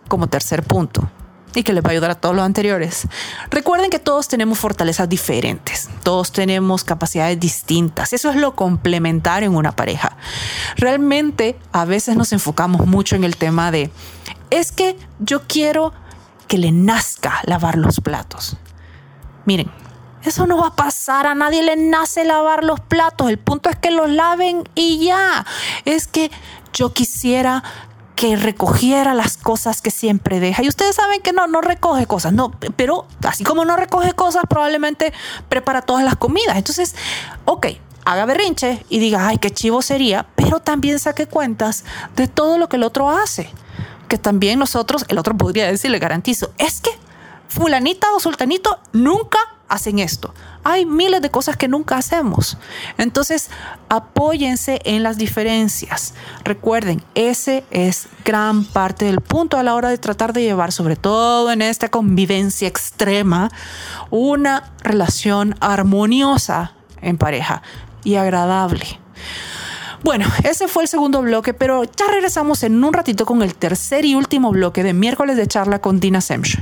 como 0.08 0.28
tercer 0.28 0.63
punto, 0.63 1.10
y 1.56 1.63
que 1.63 1.74
les 1.74 1.84
va 1.84 1.89
a 1.89 1.91
ayudar 1.91 2.12
a 2.12 2.15
todos 2.15 2.36
los 2.36 2.46
anteriores. 2.46 3.08
Recuerden 3.50 3.89
que 3.89 4.00
todos 4.00 4.28
tenemos 4.28 4.58
fortalezas 4.58 5.08
diferentes, 5.10 5.89
todos 6.04 6.32
tenemos 6.32 6.84
capacidades 6.84 7.39
distintas. 7.39 8.13
Eso 8.13 8.30
es 8.30 8.36
lo 8.36 8.56
complementario 8.56 9.50
en 9.50 9.56
una 9.56 9.76
pareja. 9.76 10.17
Realmente 10.76 11.60
a 11.72 11.86
veces 11.86 12.15
nos 12.15 12.34
enfocamos 12.34 12.88
mucho 12.88 13.15
en 13.15 13.24
el 13.24 13.38
tema 13.38 13.72
de, 13.72 13.91
es 14.50 14.72
que 14.72 14.98
yo 15.19 15.43
quiero 15.48 15.93
que 16.48 16.58
le 16.58 16.72
nazca 16.72 17.41
lavar 17.46 17.78
los 17.78 18.00
platos. 18.00 18.58
Miren, 19.46 19.72
eso 20.23 20.47
no 20.47 20.57
va 20.57 20.67
a 20.67 20.75
pasar, 20.75 21.27
a 21.27 21.36
nadie 21.36 21.63
le 21.63 21.75
nace 21.75 22.23
lavar 22.23 22.63
los 22.63 22.79
platos, 22.79 23.29
el 23.29 23.39
punto 23.39 23.69
es 23.69 23.75
que 23.75 23.91
los 23.91 24.09
laven 24.09 24.67
y 24.75 25.05
ya. 25.05 25.45
Es 25.86 26.07
que 26.07 26.31
yo 26.73 26.93
quisiera 26.93 27.63
que 28.15 28.36
recogiera 28.36 29.13
las 29.13 29.38
cosas 29.38 29.81
que 29.81 29.91
siempre 29.91 30.39
deja. 30.39 30.63
Y 30.63 30.67
ustedes 30.67 30.95
saben 30.95 31.21
que 31.21 31.33
no, 31.33 31.47
no 31.47 31.62
recoge 31.62 32.05
cosas, 32.05 32.31
no, 32.33 32.51
pero 32.75 33.07
así 33.23 33.43
como 33.43 33.65
no 33.65 33.75
recoge 33.75 34.13
cosas, 34.13 34.43
probablemente 34.47 35.13
prepara 35.49 35.81
todas 35.81 36.03
las 36.03 36.15
comidas. 36.15 36.57
Entonces, 36.57 36.95
ok, 37.45 37.67
haga 38.05 38.25
berrinche 38.25 38.86
y 38.89 38.99
diga, 38.99 39.27
ay, 39.27 39.38
qué 39.39 39.51
chivo 39.51 39.81
sería, 39.81 40.27
pero 40.36 40.59
también 40.59 40.99
saque 40.99 41.27
cuentas 41.27 41.86
de 42.15 42.27
todo 42.27 42.57
lo 42.57 42.69
que 42.69 42.77
el 42.77 42.83
otro 42.83 43.09
hace. 43.09 43.49
Que 44.07 44.17
también 44.17 44.59
nosotros, 44.59 45.05
el 45.07 45.17
otro 45.17 45.36
podría 45.36 45.67
decir, 45.67 45.89
le 45.89 45.99
garantizo, 45.99 46.51
es 46.57 46.81
que 46.81 46.91
fulanita 47.47 48.07
o 48.13 48.19
sultanito 48.19 48.79
nunca 48.91 49.39
hacen 49.69 49.99
esto. 49.99 50.34
Hay 50.63 50.86
miles 50.86 51.21
de 51.21 51.32
cosas 51.32 51.58
que 51.58 51.67
nunca 51.67 51.97
hacemos. 51.97 52.58
Entonces, 52.97 53.49
apóyense 53.89 54.82
en 54.86 55.04
las 55.04 55.17
diferencias. 55.17 56.13
Recuerden, 56.43 57.04
ese 57.15 57.63
es 57.71 58.08
gran 58.23 58.65
parte 58.65 59.06
del 59.06 59.21
punto 59.21 59.58
a 59.58 59.63
la 59.63 59.76
hora 59.76 59.89
de 59.89 59.97
tratar 59.97 60.34
de 60.34 60.43
llevar, 60.43 60.71
sobre 60.71 60.95
todo 60.95 61.52
en 61.52 61.62
esta 61.62 61.89
convivencia 61.89 62.67
extrema, 62.67 63.52
una 64.10 64.73
relación 64.84 65.56
armoniosa 65.60 66.73
en 67.02 67.17
pareja 67.17 67.62
y 68.04 68.15
agradable. 68.15 68.99
Bueno, 70.04 70.28
ese 70.43 70.67
fue 70.67 70.84
el 70.84 70.89
segundo 70.89 71.21
bloque, 71.21 71.54
pero 71.54 71.84
ya 71.86 72.08
regresamos 72.12 72.63
en 72.63 72.84
un 72.84 72.93
ratito 72.93 73.26
con 73.26 73.41
el 73.41 73.56
tercer 73.56 74.04
y 74.04 74.15
último 74.15 74.52
bloque 74.52 74.84
de 74.84 74.93
miércoles 74.93 75.38
de 75.38 75.47
charla 75.47 75.80
con 75.80 75.99
Dina 75.99 76.19
Semch. 76.19 76.60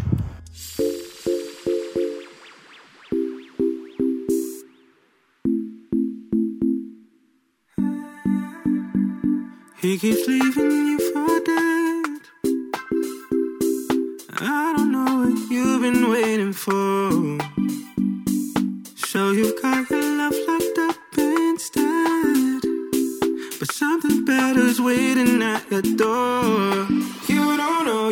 He 9.82 9.98
keeps 9.98 10.28
leaving 10.28 10.88
you 10.90 11.00
for 11.12 11.40
dead. 11.44 12.06
I 14.40 14.74
don't 14.78 14.92
know 14.92 15.26
what 15.26 15.52
you've 15.52 15.82
been 15.82 16.08
waiting 16.12 16.54
for. 16.54 17.40
So 18.96 19.32
you've 19.32 19.60
got 19.60 19.90
your 19.90 20.04
love 20.04 20.36
locked 20.48 20.78
up 20.78 20.98
instead. 21.18 22.62
But 23.58 23.72
something 23.72 24.24
better's 24.24 24.80
waiting 24.80 25.42
at 25.42 25.64
your 25.72 25.82
door. 25.82 26.86
You 27.28 27.58
don't 27.58 27.86
know 27.86 28.12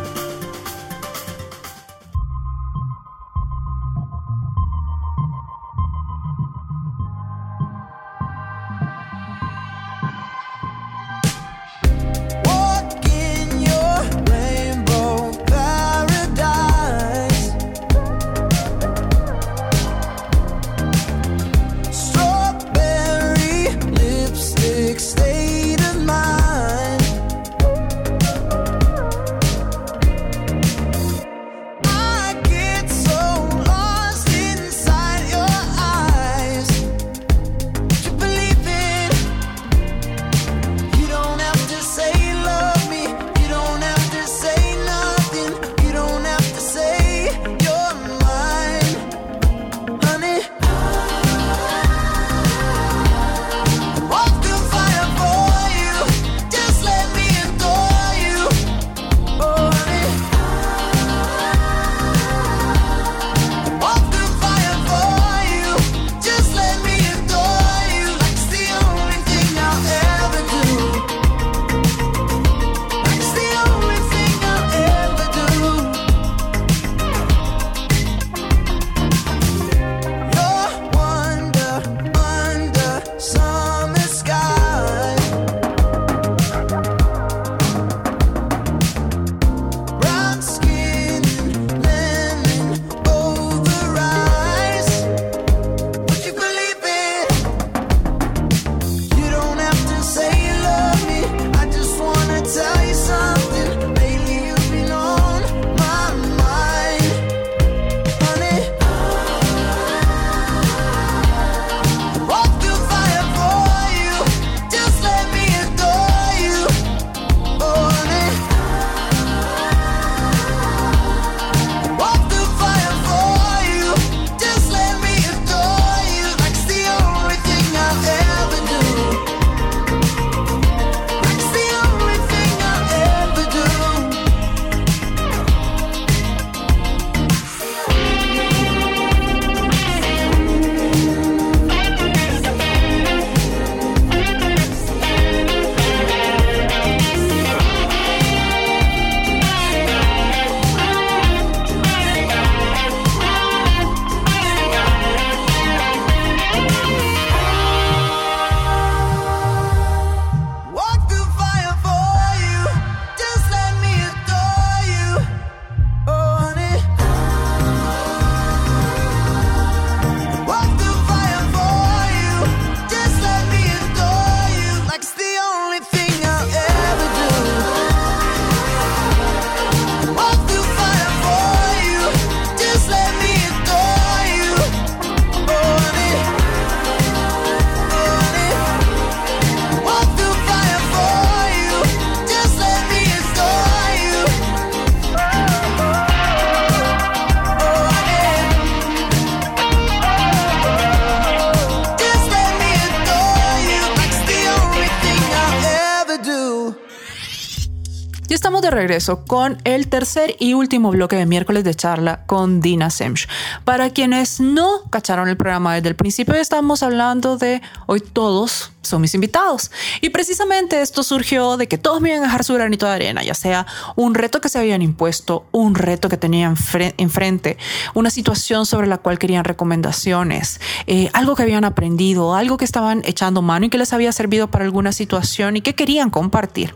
Regreso 208.91 209.23
con 209.23 209.57
el 209.63 209.87
tercer 209.87 210.35
y 210.37 210.53
último 210.53 210.91
bloque 210.91 211.15
de 211.15 211.25
miércoles 211.25 211.63
de 211.63 211.73
charla 211.73 212.25
con 212.25 212.59
Dina 212.59 212.89
Semch. 212.89 213.25
Para 213.63 213.89
quienes 213.91 214.41
no 214.41 214.81
cacharon 214.89 215.29
el 215.29 215.37
programa 215.37 215.75
desde 215.75 215.87
el 215.87 215.95
principio, 215.95 216.35
estamos 216.35 216.83
hablando 216.83 217.37
de 217.37 217.61
hoy 217.85 218.01
todos 218.01 218.73
son 218.81 219.01
mis 219.01 219.13
invitados. 219.13 219.71
Y 220.01 220.09
precisamente 220.09 220.81
esto 220.81 221.03
surgió 221.03 221.57
de 221.57 221.67
que 221.67 221.77
todos 221.77 222.01
me 222.01 222.09
iban 222.09 222.21
a 222.21 222.25
dejar 222.25 222.43
su 222.43 222.53
granito 222.53 222.85
de 222.85 222.93
arena, 222.93 223.23
ya 223.23 223.33
sea 223.33 223.65
un 223.95 224.15
reto 224.15 224.41
que 224.41 224.49
se 224.49 224.59
habían 224.59 224.81
impuesto, 224.81 225.45
un 225.51 225.75
reto 225.75 226.09
que 226.09 226.17
tenían 226.17 226.55
enfrente, 226.97 227.57
una 227.93 228.09
situación 228.09 228.65
sobre 228.65 228.87
la 228.87 228.97
cual 228.97 229.19
querían 229.19 229.43
recomendaciones, 229.43 230.59
eh, 230.87 231.09
algo 231.13 231.35
que 231.35 231.43
habían 231.43 231.63
aprendido, 231.63 232.35
algo 232.35 232.57
que 232.57 232.65
estaban 232.65 233.01
echando 233.05 233.41
mano 233.41 233.67
y 233.67 233.69
que 233.69 233.77
les 233.77 233.93
había 233.93 234.11
servido 234.11 234.49
para 234.49 234.65
alguna 234.65 234.91
situación 234.91 235.57
y 235.57 235.61
que 235.61 235.75
querían 235.75 236.09
compartir, 236.09 236.73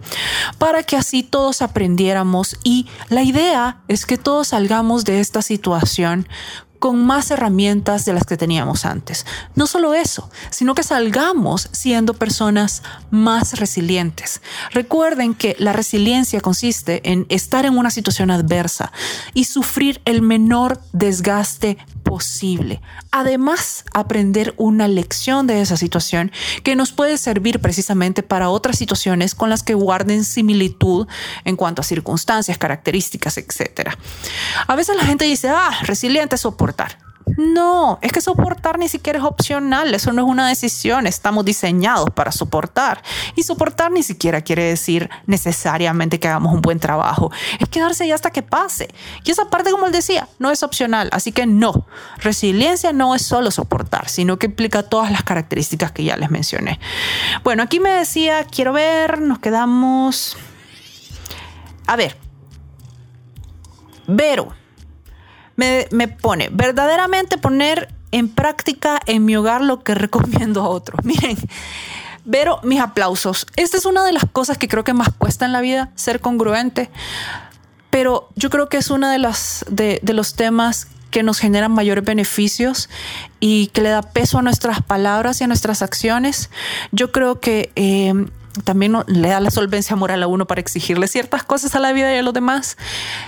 para 0.57 0.83
que 0.83 0.95
así 0.95 1.23
todos 1.23 1.61
y 2.63 2.87
la 3.09 3.23
idea 3.23 3.81
es 3.87 4.05
que 4.05 4.17
todos 4.17 4.49
salgamos 4.49 5.05
de 5.05 5.19
esta 5.19 5.41
situación 5.41 6.27
con 6.79 7.05
más 7.05 7.31
herramientas 7.31 8.05
de 8.05 8.13
las 8.13 8.23
que 8.23 8.37
teníamos 8.37 8.85
antes. 8.85 9.25
No 9.55 9.67
solo 9.67 9.93
eso, 9.93 10.29
sino 10.49 10.75
que 10.75 10.83
salgamos 10.83 11.69
siendo 11.71 12.13
personas 12.13 12.83
más 13.11 13.59
resilientes. 13.59 14.41
Recuerden 14.71 15.33
que 15.33 15.55
la 15.59 15.73
resiliencia 15.73 16.41
consiste 16.41 17.01
en 17.11 17.25
estar 17.29 17.65
en 17.65 17.77
una 17.77 17.91
situación 17.91 18.31
adversa 18.31 18.91
y 19.33 19.45
sufrir 19.45 20.01
el 20.05 20.21
menor 20.21 20.79
desgaste 20.93 21.77
posible. 22.03 22.81
Además, 23.11 23.83
aprender 23.93 24.53
una 24.57 24.87
lección 24.87 25.47
de 25.47 25.61
esa 25.61 25.75
situación 25.75 26.31
que 26.63 26.75
nos 26.75 26.91
puede 26.91 27.17
servir 27.17 27.59
precisamente 27.59 28.23
para 28.23 28.49
otras 28.49 28.77
situaciones 28.77 29.33
con 29.33 29.49
las 29.49 29.63
que 29.63 29.73
guarden 29.73 30.23
similitud 30.23 31.07
en 31.43 31.55
cuanto 31.55 31.81
a 31.81 31.85
circunstancias, 31.85 32.57
características, 32.57 33.37
etc. 33.37 33.89
A 34.67 34.75
veces 34.75 34.95
la 34.95 35.03
gente 35.03 35.25
dice, 35.25 35.49
ah, 35.49 35.71
resiliente 35.81 36.37
No, 37.37 37.97
es 38.01 38.11
que 38.11 38.21
soportar 38.21 38.77
ni 38.77 38.87
siquiera 38.87 39.19
es 39.19 39.25
opcional, 39.25 39.93
eso 39.95 40.13
no 40.13 40.21
es 40.21 40.27
una 40.27 40.47
decisión, 40.47 41.07
estamos 41.07 41.43
diseñados 41.43 42.11
para 42.11 42.31
soportar. 42.31 43.01
Y 43.35 43.43
soportar 43.43 43.91
ni 43.91 44.03
siquiera 44.03 44.41
quiere 44.41 44.63
decir 44.63 45.09
necesariamente 45.25 46.19
que 46.19 46.27
hagamos 46.27 46.53
un 46.53 46.61
buen 46.61 46.79
trabajo, 46.79 47.31
es 47.59 47.67
quedarse 47.67 48.03
ahí 48.03 48.11
hasta 48.11 48.29
que 48.29 48.43
pase. 48.43 48.89
Y 49.23 49.31
esa 49.31 49.49
parte, 49.49 49.71
como 49.71 49.87
él 49.87 49.91
decía, 49.91 50.29
no 50.37 50.51
es 50.51 50.61
opcional, 50.61 51.09
así 51.11 51.31
que 51.31 51.47
no, 51.47 51.87
resiliencia 52.19 52.93
no 52.93 53.15
es 53.15 53.23
solo 53.23 53.49
soportar, 53.49 54.07
sino 54.07 54.37
que 54.37 54.45
implica 54.45 54.83
todas 54.83 55.11
las 55.11 55.23
características 55.23 55.91
que 55.91 56.03
ya 56.03 56.17
les 56.17 56.29
mencioné. 56.29 56.79
Bueno, 57.43 57.63
aquí 57.63 57.79
me 57.79 57.89
decía, 57.89 58.45
quiero 58.45 58.71
ver, 58.71 59.19
nos 59.19 59.39
quedamos... 59.39 60.37
A 61.87 61.95
ver, 61.95 62.17
Vero 64.07 64.53
me, 65.55 66.07
pone, 66.07 66.49
verdaderamente 66.51 67.37
poner 67.37 67.93
en 68.11 68.29
práctica 68.29 68.99
en 69.05 69.25
mi 69.25 69.35
hogar 69.35 69.61
lo 69.61 69.83
que 69.83 69.95
recomiendo 69.95 70.61
a 70.61 70.69
otros. 70.69 71.03
Miren, 71.03 71.37
pero 72.29 72.59
mis 72.63 72.79
aplausos. 72.79 73.47
Esta 73.55 73.77
es 73.77 73.85
una 73.85 74.03
de 74.03 74.13
las 74.13 74.25
cosas 74.31 74.57
que 74.57 74.67
creo 74.67 74.83
que 74.83 74.93
más 74.93 75.09
cuesta 75.17 75.45
en 75.45 75.51
la 75.51 75.61
vida, 75.61 75.91
ser 75.95 76.19
congruente. 76.19 76.89
Pero 77.89 78.29
yo 78.35 78.49
creo 78.49 78.67
que 78.67 78.77
es 78.77 78.89
uno 78.89 79.09
de, 79.09 79.19
las, 79.19 79.63
de, 79.69 80.01
los 80.03 80.35
temas 80.35 80.87
que 81.11 81.23
nos 81.23 81.39
generan 81.39 81.71
mayores 81.71 82.03
beneficios 82.03 82.89
y 83.39 83.67
que 83.67 83.81
le 83.81 83.89
da 83.89 84.01
peso 84.01 84.39
a 84.39 84.41
nuestras 84.41 84.81
palabras 84.81 85.39
y 85.39 85.45
a 85.45 85.47
nuestras 85.47 85.81
acciones. 85.81 86.49
Yo 86.91 87.13
creo 87.13 87.39
que 87.39 87.71
eh, 87.75 88.13
también 88.63 88.95
le 89.07 89.29
da 89.29 89.39
la 89.39 89.51
solvencia 89.51 89.95
moral 89.95 90.23
a 90.23 90.27
uno 90.27 90.45
para 90.45 90.61
exigirle 90.61 91.07
ciertas 91.07 91.43
cosas 91.43 91.75
a 91.75 91.79
la 91.79 91.91
vida 91.93 92.13
y 92.13 92.17
a 92.17 92.23
los 92.23 92.33
demás. 92.33 92.77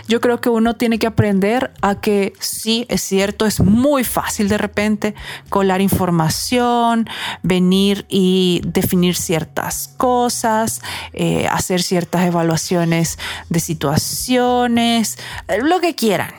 Yo 0.08 0.22
creo 0.22 0.42
que 0.42 0.50
uno 0.50 0.76
tiene 0.76 1.00
que 1.00 1.08
aprender 1.08 1.72
a 1.82 1.96
que 1.96 2.34
sí, 2.40 2.86
es 2.90 3.02
cierto, 3.02 3.46
es 3.46 3.60
muy 3.60 4.04
fácil 4.04 4.50
de 4.50 4.58
repente 4.58 5.16
colar 5.50 5.82
información, 5.82 7.10
venir 7.44 8.06
y 8.10 8.62
definir 8.66 9.16
ciertas 9.16 9.90
cosas, 9.98 10.82
eh, 11.14 11.48
hacer 11.50 11.82
ciertas 11.82 12.26
evaluaciones 12.26 13.20
de 13.50 13.60
situaciones, 13.60 15.18
eh, 15.48 15.60
lo 15.62 15.80
que 15.80 15.96
quieran, 15.96 16.32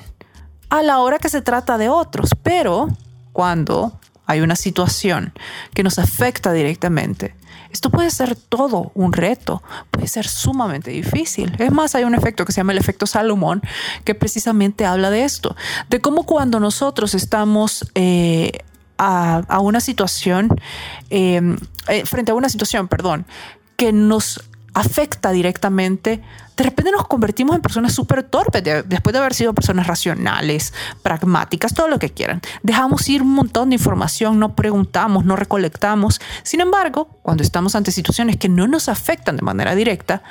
a 0.70 0.82
la 0.82 0.98
hora 0.98 1.18
que 1.18 1.28
se 1.28 1.42
trata 1.42 1.78
de 1.78 1.88
otros, 1.88 2.30
pero 2.42 2.88
cuando 3.32 3.98
hay 4.26 4.40
una 4.40 4.56
situación 4.56 5.32
que 5.74 5.82
nos 5.82 5.98
afecta 5.98 6.52
directamente, 6.52 7.34
esto 7.72 7.90
puede 7.90 8.10
ser 8.10 8.34
todo 8.34 8.92
un 8.94 9.12
reto, 9.12 9.62
puede 9.90 10.08
ser 10.08 10.26
sumamente 10.26 10.90
difícil. 10.90 11.54
Es 11.58 11.72
más, 11.72 11.94
hay 11.94 12.04
un 12.04 12.14
efecto 12.14 12.44
que 12.44 12.52
se 12.52 12.60
llama 12.60 12.72
el 12.72 12.78
efecto 12.78 13.06
Salomón 13.06 13.62
que 14.04 14.14
precisamente 14.14 14.86
habla 14.86 15.10
de 15.10 15.24
esto, 15.24 15.56
de 15.88 16.00
cómo 16.00 16.24
cuando 16.24 16.60
nosotros 16.60 17.14
estamos 17.14 17.90
eh, 17.94 18.64
a, 18.96 19.60
una 19.60 19.80
situación, 19.80 20.48
eh, 21.10 21.40
eh, 21.88 22.04
frente 22.04 22.32
a 22.32 22.34
una 22.34 22.48
situación, 22.48 22.88
perdón, 22.88 23.26
que 23.76 23.92
nos 23.92 24.40
afecta 24.78 25.30
directamente, 25.30 26.22
de 26.56 26.64
repente 26.64 26.90
nos 26.90 27.06
convertimos 27.06 27.56
en 27.56 27.62
personas 27.62 27.92
súper 27.92 28.22
torpes, 28.22 28.62
después 28.86 29.12
de 29.12 29.18
haber 29.18 29.34
sido 29.34 29.54
personas 29.54 29.86
racionales, 29.86 30.72
pragmáticas, 31.02 31.74
todo 31.74 31.88
lo 31.88 31.98
que 31.98 32.10
quieran. 32.10 32.40
Dejamos 32.62 33.08
ir 33.08 33.22
un 33.22 33.34
montón 33.34 33.70
de 33.70 33.76
información, 33.76 34.38
no 34.38 34.54
preguntamos, 34.54 35.24
no 35.24 35.36
recolectamos. 35.36 36.20
Sin 36.42 36.60
embargo, 36.60 37.18
cuando 37.22 37.42
estamos 37.42 37.74
ante 37.74 37.90
situaciones 37.90 38.36
que 38.36 38.48
no 38.48 38.66
nos 38.66 38.88
afectan 38.88 39.36
de 39.36 39.42
manera 39.42 39.74
directa, 39.74 40.22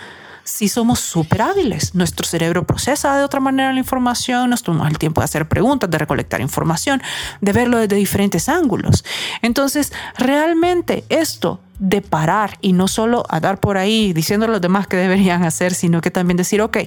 sí 0.43 0.69
somos 0.69 0.99
súper 0.99 1.41
hábiles. 1.41 1.93
Nuestro 1.93 2.25
cerebro 2.25 2.65
procesa 2.65 3.17
de 3.17 3.23
otra 3.23 3.39
manera 3.39 3.73
la 3.73 3.79
información, 3.79 4.49
nos 4.49 4.63
tomamos 4.63 4.89
el 4.89 4.97
tiempo 4.97 5.21
de 5.21 5.25
hacer 5.25 5.47
preguntas, 5.47 5.89
de 5.89 5.97
recolectar 5.97 6.41
información, 6.41 7.01
de 7.41 7.51
verlo 7.51 7.77
desde 7.77 7.95
diferentes 7.95 8.47
ángulos. 8.47 9.03
Entonces, 9.41 9.91
realmente 10.17 11.03
esto 11.09 11.59
de 11.79 12.01
parar 12.01 12.57
y 12.61 12.73
no 12.73 12.87
solo 12.87 13.23
a 13.29 13.39
dar 13.39 13.59
por 13.59 13.77
ahí 13.77 14.11
diciendo 14.13 14.45
a 14.45 14.49
los 14.49 14.61
demás 14.61 14.87
que 14.87 14.97
deberían 14.97 15.43
hacer, 15.43 15.73
sino 15.73 16.01
que 16.01 16.11
también 16.11 16.37
decir, 16.37 16.61
ok, 16.61 16.77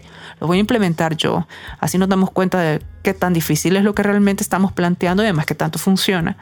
lo 0.40 0.46
voy 0.46 0.58
a 0.58 0.60
implementar 0.60 1.16
yo. 1.16 1.46
Así 1.78 1.98
nos 1.98 2.08
damos 2.08 2.30
cuenta 2.30 2.58
de 2.60 2.82
qué 3.02 3.14
tan 3.14 3.32
difícil 3.32 3.76
es 3.76 3.84
lo 3.84 3.94
que 3.94 4.02
realmente 4.02 4.42
estamos 4.42 4.72
planteando 4.72 5.22
y 5.22 5.26
además 5.26 5.46
qué 5.46 5.54
tanto 5.54 5.78
funciona. 5.78 6.36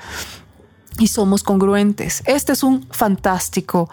Y 0.98 1.08
somos 1.08 1.42
congruentes. 1.42 2.22
Este 2.26 2.52
es 2.52 2.62
un 2.62 2.88
fantástico 2.90 3.90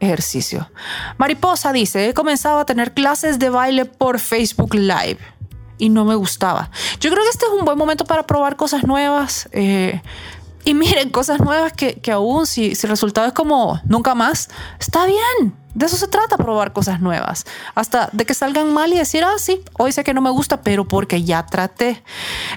ejercicio. 0.00 0.68
Mariposa 1.16 1.72
dice, 1.72 2.08
he 2.08 2.14
comenzado 2.14 2.58
a 2.58 2.66
tener 2.66 2.92
clases 2.92 3.38
de 3.38 3.50
baile 3.50 3.84
por 3.84 4.18
Facebook 4.18 4.74
Live 4.74 5.18
y 5.78 5.88
no 5.88 6.04
me 6.04 6.16
gustaba. 6.16 6.70
Yo 7.00 7.10
creo 7.10 7.22
que 7.22 7.30
este 7.30 7.46
es 7.46 7.52
un 7.52 7.64
buen 7.64 7.78
momento 7.78 8.04
para 8.04 8.26
probar 8.26 8.56
cosas 8.56 8.84
nuevas. 8.84 9.48
Eh, 9.52 10.02
y 10.64 10.74
miren, 10.74 11.10
cosas 11.10 11.40
nuevas 11.40 11.72
que, 11.72 12.00
aún 12.12 12.46
si, 12.46 12.74
si 12.74 12.86
el 12.86 12.90
resultado 12.90 13.26
es 13.26 13.32
como 13.32 13.80
nunca 13.84 14.14
más, 14.14 14.48
está 14.78 15.06
bien. 15.06 15.54
De 15.74 15.86
eso 15.86 15.96
se 15.96 16.06
trata, 16.06 16.36
probar 16.36 16.72
cosas 16.72 17.00
nuevas. 17.00 17.46
Hasta 17.74 18.10
de 18.12 18.26
que 18.26 18.34
salgan 18.34 18.74
mal 18.74 18.92
y 18.92 18.98
decir, 18.98 19.24
ah, 19.24 19.38
sí, 19.38 19.62
hoy 19.78 19.90
sé 19.90 20.04
que 20.04 20.12
no 20.12 20.20
me 20.20 20.30
gusta, 20.30 20.60
pero 20.60 20.86
porque 20.86 21.24
ya 21.24 21.46
traté. 21.46 22.02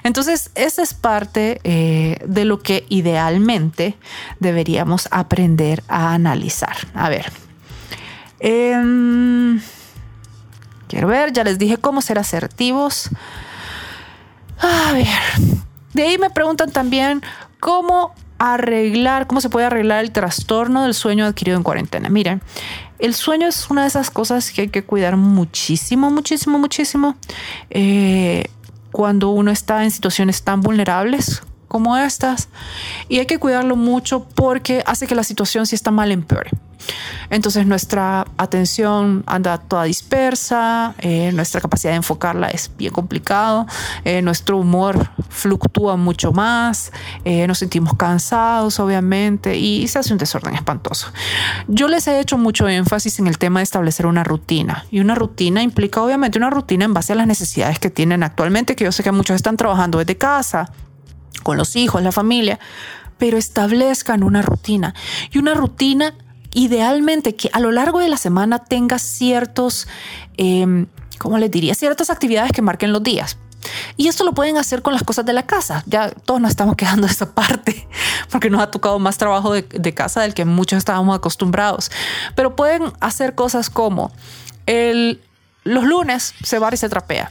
Entonces, 0.04 0.50
esa 0.54 0.82
es 0.82 0.92
parte 0.92 1.60
eh, 1.64 2.18
de 2.26 2.44
lo 2.44 2.60
que 2.60 2.84
idealmente 2.90 3.96
deberíamos 4.38 5.08
aprender 5.10 5.82
a 5.88 6.12
analizar. 6.12 6.76
A 6.94 7.08
ver. 7.08 7.32
Em, 8.38 9.62
quiero 10.88 11.08
ver, 11.08 11.32
ya 11.32 11.42
les 11.42 11.58
dije 11.58 11.78
cómo 11.78 12.02
ser 12.02 12.18
asertivos. 12.18 13.08
A 14.58 14.92
ver. 14.92 15.06
De 15.94 16.02
ahí 16.02 16.18
me 16.18 16.28
preguntan 16.28 16.70
también 16.70 17.22
cómo 17.60 18.14
arreglar, 18.38 19.26
cómo 19.26 19.40
se 19.40 19.48
puede 19.48 19.66
arreglar 19.66 20.04
el 20.04 20.12
trastorno 20.12 20.82
del 20.84 20.94
sueño 20.94 21.24
adquirido 21.24 21.56
en 21.56 21.62
cuarentena. 21.62 22.08
Miren, 22.08 22.42
el 22.98 23.14
sueño 23.14 23.48
es 23.48 23.70
una 23.70 23.82
de 23.82 23.88
esas 23.88 24.10
cosas 24.10 24.50
que 24.50 24.62
hay 24.62 24.68
que 24.68 24.84
cuidar 24.84 25.16
muchísimo, 25.16 26.10
muchísimo, 26.10 26.58
muchísimo. 26.58 27.16
Eh, 27.70 28.44
cuando 28.92 29.30
uno 29.30 29.50
está 29.50 29.84
en 29.84 29.90
situaciones 29.90 30.42
tan 30.42 30.62
vulnerables 30.62 31.42
como 31.68 31.96
estas. 31.96 32.48
Y 33.08 33.18
hay 33.18 33.26
que 33.26 33.38
cuidarlo 33.38 33.76
mucho 33.76 34.26
porque 34.34 34.82
hace 34.86 35.06
que 35.06 35.14
la 35.14 35.24
situación, 35.24 35.66
si 35.66 35.74
está 35.74 35.90
mal, 35.90 36.10
empeore. 36.12 36.50
Entonces 37.30 37.66
nuestra 37.66 38.26
atención 38.36 39.24
anda 39.26 39.58
toda 39.58 39.84
dispersa, 39.84 40.94
eh, 40.98 41.32
nuestra 41.32 41.60
capacidad 41.60 41.92
de 41.92 41.96
enfocarla 41.96 42.48
es 42.48 42.70
bien 42.76 42.92
complicado, 42.92 43.66
eh, 44.04 44.22
nuestro 44.22 44.58
humor 44.58 45.10
fluctúa 45.28 45.96
mucho 45.96 46.32
más, 46.32 46.92
eh, 47.24 47.46
nos 47.46 47.58
sentimos 47.58 47.94
cansados 47.96 48.78
obviamente 48.80 49.56
y 49.56 49.88
se 49.88 49.98
hace 49.98 50.12
un 50.12 50.18
desorden 50.18 50.54
espantoso. 50.54 51.08
Yo 51.68 51.88
les 51.88 52.06
he 52.06 52.20
hecho 52.20 52.38
mucho 52.38 52.68
énfasis 52.68 53.18
en 53.18 53.26
el 53.26 53.38
tema 53.38 53.60
de 53.60 53.64
establecer 53.64 54.06
una 54.06 54.24
rutina 54.24 54.84
y 54.90 55.00
una 55.00 55.14
rutina 55.14 55.62
implica 55.62 56.00
obviamente 56.00 56.38
una 56.38 56.50
rutina 56.50 56.84
en 56.84 56.94
base 56.94 57.12
a 57.12 57.16
las 57.16 57.26
necesidades 57.26 57.78
que 57.78 57.90
tienen 57.90 58.22
actualmente, 58.22 58.76
que 58.76 58.84
yo 58.84 58.92
sé 58.92 59.02
que 59.02 59.12
muchos 59.12 59.36
están 59.36 59.56
trabajando 59.56 59.98
desde 59.98 60.16
casa, 60.16 60.70
con 61.42 61.56
los 61.56 61.76
hijos, 61.76 62.02
la 62.02 62.12
familia, 62.12 62.58
pero 63.18 63.38
establezcan 63.38 64.22
una 64.22 64.42
rutina 64.42 64.94
y 65.30 65.38
una 65.38 65.54
rutina 65.54 66.14
idealmente 66.56 67.36
que 67.36 67.50
a 67.52 67.60
lo 67.60 67.70
largo 67.70 68.00
de 68.00 68.08
la 68.08 68.16
semana 68.16 68.64
tenga 68.64 68.98
ciertos 68.98 69.86
em, 70.36 70.86
¿cómo 71.18 71.38
les 71.38 71.50
diría? 71.50 71.74
Ciertas 71.74 72.10
actividades 72.10 72.52
que 72.52 72.62
marquen 72.62 72.92
los 72.92 73.02
días. 73.02 73.38
Y 73.96 74.06
esto 74.08 74.24
lo 74.24 74.32
pueden 74.32 74.58
hacer 74.58 74.82
con 74.82 74.92
las 74.92 75.02
cosas 75.02 75.24
de 75.26 75.32
la 75.32 75.44
casa. 75.44 75.82
Ya 75.86 76.10
todos 76.10 76.40
nos 76.40 76.50
estamos 76.50 76.76
quedando 76.76 77.06
de 77.06 77.12
esa 77.12 77.34
parte 77.34 77.88
porque 78.30 78.50
nos 78.50 78.60
ha 78.60 78.70
tocado 78.70 78.98
más 78.98 79.18
trabajo 79.18 79.52
de, 79.52 79.94
casa 79.94 80.22
del 80.22 80.34
que 80.34 80.44
muchos 80.44 80.78
estábamos 80.78 81.16
acostumbrados. 81.16 81.90
Pero 82.34 82.56
pueden 82.56 82.92
hacer 83.00 83.34
cosas 83.34 83.70
como 83.70 84.12
el, 84.66 85.20
los 85.64 85.84
lunes 85.84 86.34
se 86.42 86.58
va 86.58 86.70
y 86.72 86.76
se 86.76 86.88
trapea. 86.88 87.30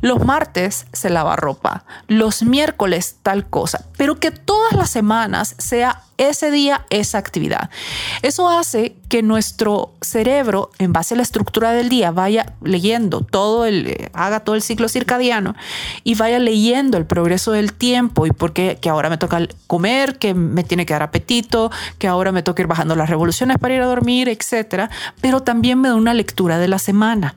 Los 0.00 0.24
martes 0.24 0.86
se 0.92 1.10
lava 1.10 1.36
ropa, 1.36 1.84
los 2.06 2.42
miércoles 2.42 3.16
tal 3.22 3.48
cosa, 3.48 3.86
pero 3.96 4.18
que 4.18 4.30
todas 4.30 4.72
las 4.72 4.90
semanas 4.90 5.54
sea 5.58 6.02
ese 6.28 6.50
día 6.50 6.84
esa 6.90 7.16
actividad. 7.18 7.70
Eso 8.20 8.48
hace 8.50 8.96
que 9.08 9.22
nuestro 9.22 9.94
cerebro, 10.02 10.70
en 10.78 10.92
base 10.92 11.14
a 11.14 11.16
la 11.16 11.22
estructura 11.22 11.72
del 11.72 11.88
día, 11.88 12.10
vaya 12.10 12.54
leyendo 12.62 13.22
todo 13.22 13.64
el, 13.64 13.86
eh, 13.86 14.10
haga 14.12 14.40
todo 14.40 14.54
el 14.54 14.62
ciclo 14.62 14.88
circadiano 14.88 15.54
y 16.04 16.14
vaya 16.16 16.38
leyendo 16.38 16.98
el 16.98 17.06
progreso 17.06 17.52
del 17.52 17.72
tiempo 17.72 18.26
y 18.26 18.32
por 18.32 18.52
qué 18.52 18.78
que 18.80 18.90
ahora 18.90 19.08
me 19.08 19.16
toca 19.16 19.40
comer, 19.66 20.18
que 20.18 20.34
me 20.34 20.62
tiene 20.62 20.84
que 20.84 20.92
dar 20.92 21.02
apetito, 21.02 21.70
que 21.98 22.06
ahora 22.06 22.32
me 22.32 22.42
toca 22.42 22.62
ir 22.62 22.68
bajando 22.68 22.96
las 22.96 23.08
revoluciones 23.08 23.56
para 23.58 23.74
ir 23.74 23.80
a 23.80 23.86
dormir, 23.86 24.28
etcétera, 24.28 24.90
pero 25.22 25.40
también 25.40 25.80
me 25.80 25.88
da 25.88 25.94
una 25.94 26.12
lectura 26.12 26.58
de 26.58 26.68
la 26.68 26.78
semana. 26.78 27.36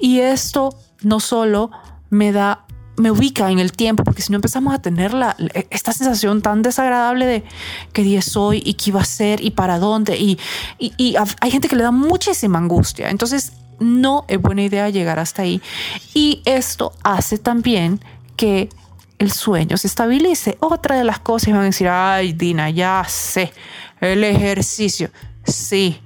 Y 0.00 0.18
esto 0.20 0.76
no 1.02 1.20
solo 1.20 1.70
me 2.14 2.32
da, 2.32 2.64
me 2.96 3.10
ubica 3.10 3.50
en 3.50 3.58
el 3.58 3.72
tiempo, 3.72 4.04
porque 4.04 4.22
si 4.22 4.30
no 4.30 4.36
empezamos 4.36 4.72
a 4.72 4.80
tener 4.80 5.12
la, 5.12 5.36
esta 5.70 5.92
sensación 5.92 6.42
tan 6.42 6.62
desagradable 6.62 7.26
de 7.26 7.44
qué 7.92 8.02
día 8.02 8.22
soy 8.22 8.62
y 8.64 8.74
qué 8.74 8.90
iba 8.90 9.00
a 9.00 9.04
ser 9.04 9.44
y 9.44 9.50
para 9.50 9.78
dónde, 9.78 10.16
y, 10.16 10.38
y, 10.78 11.16
hay 11.40 11.50
gente 11.50 11.68
que 11.68 11.76
le 11.76 11.82
da 11.82 11.90
muchísima 11.90 12.58
angustia. 12.58 13.10
Entonces, 13.10 13.52
no 13.80 14.24
es 14.28 14.40
buena 14.40 14.62
idea 14.62 14.88
llegar 14.88 15.18
hasta 15.18 15.42
ahí. 15.42 15.60
Y 16.14 16.42
esto 16.44 16.92
hace 17.02 17.38
también 17.38 18.00
que 18.36 18.68
el 19.18 19.32
sueño 19.32 19.76
se 19.76 19.88
estabilice. 19.88 20.56
Otra 20.60 20.96
de 20.96 21.04
las 21.04 21.18
cosas 21.18 21.52
van 21.52 21.62
a 21.62 21.64
decir, 21.64 21.88
ay, 21.88 22.32
Dina, 22.32 22.70
ya 22.70 23.04
sé, 23.08 23.52
el 24.00 24.22
ejercicio. 24.22 25.10
Sí, 25.44 26.00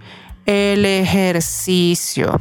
el 0.46 0.84
ejercicio. 0.86 2.40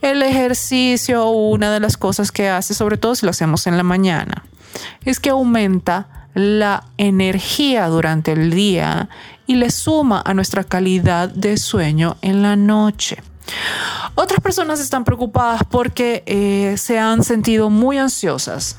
El 0.00 0.22
ejercicio, 0.22 1.28
una 1.28 1.72
de 1.72 1.80
las 1.80 1.96
cosas 1.96 2.30
que 2.30 2.48
hace, 2.48 2.74
sobre 2.74 2.96
todo 2.96 3.14
si 3.14 3.26
lo 3.26 3.30
hacemos 3.30 3.66
en 3.66 3.76
la 3.76 3.82
mañana, 3.82 4.44
es 5.04 5.18
que 5.18 5.30
aumenta 5.30 6.28
la 6.34 6.84
energía 6.98 7.88
durante 7.88 8.32
el 8.32 8.50
día 8.50 9.08
y 9.46 9.56
le 9.56 9.70
suma 9.70 10.22
a 10.24 10.34
nuestra 10.34 10.62
calidad 10.62 11.28
de 11.28 11.56
sueño 11.56 12.16
en 12.22 12.42
la 12.42 12.54
noche. 12.54 13.22
Otras 14.14 14.40
personas 14.40 14.78
están 14.78 15.04
preocupadas 15.04 15.62
porque 15.68 16.22
eh, 16.26 16.76
se 16.76 16.98
han 16.98 17.24
sentido 17.24 17.70
muy 17.70 17.98
ansiosas 17.98 18.76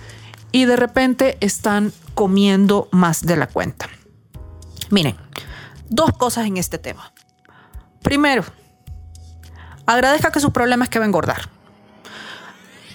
y 0.51 0.65
de 0.65 0.75
repente 0.75 1.37
están 1.41 1.91
comiendo 2.13 2.87
más 2.91 3.23
de 3.23 3.35
la 3.35 3.47
cuenta. 3.47 3.89
Miren, 4.89 5.15
dos 5.89 6.11
cosas 6.17 6.45
en 6.45 6.57
este 6.57 6.77
tema. 6.77 7.11
Primero, 8.01 8.43
agradezca 9.89 10.31
que 10.31 10.39
su 10.39 10.53
problema 10.53 10.83
es 10.83 10.89
que 10.89 10.99
va 10.99 11.05
a 11.05 11.07
engordar. 11.07 11.49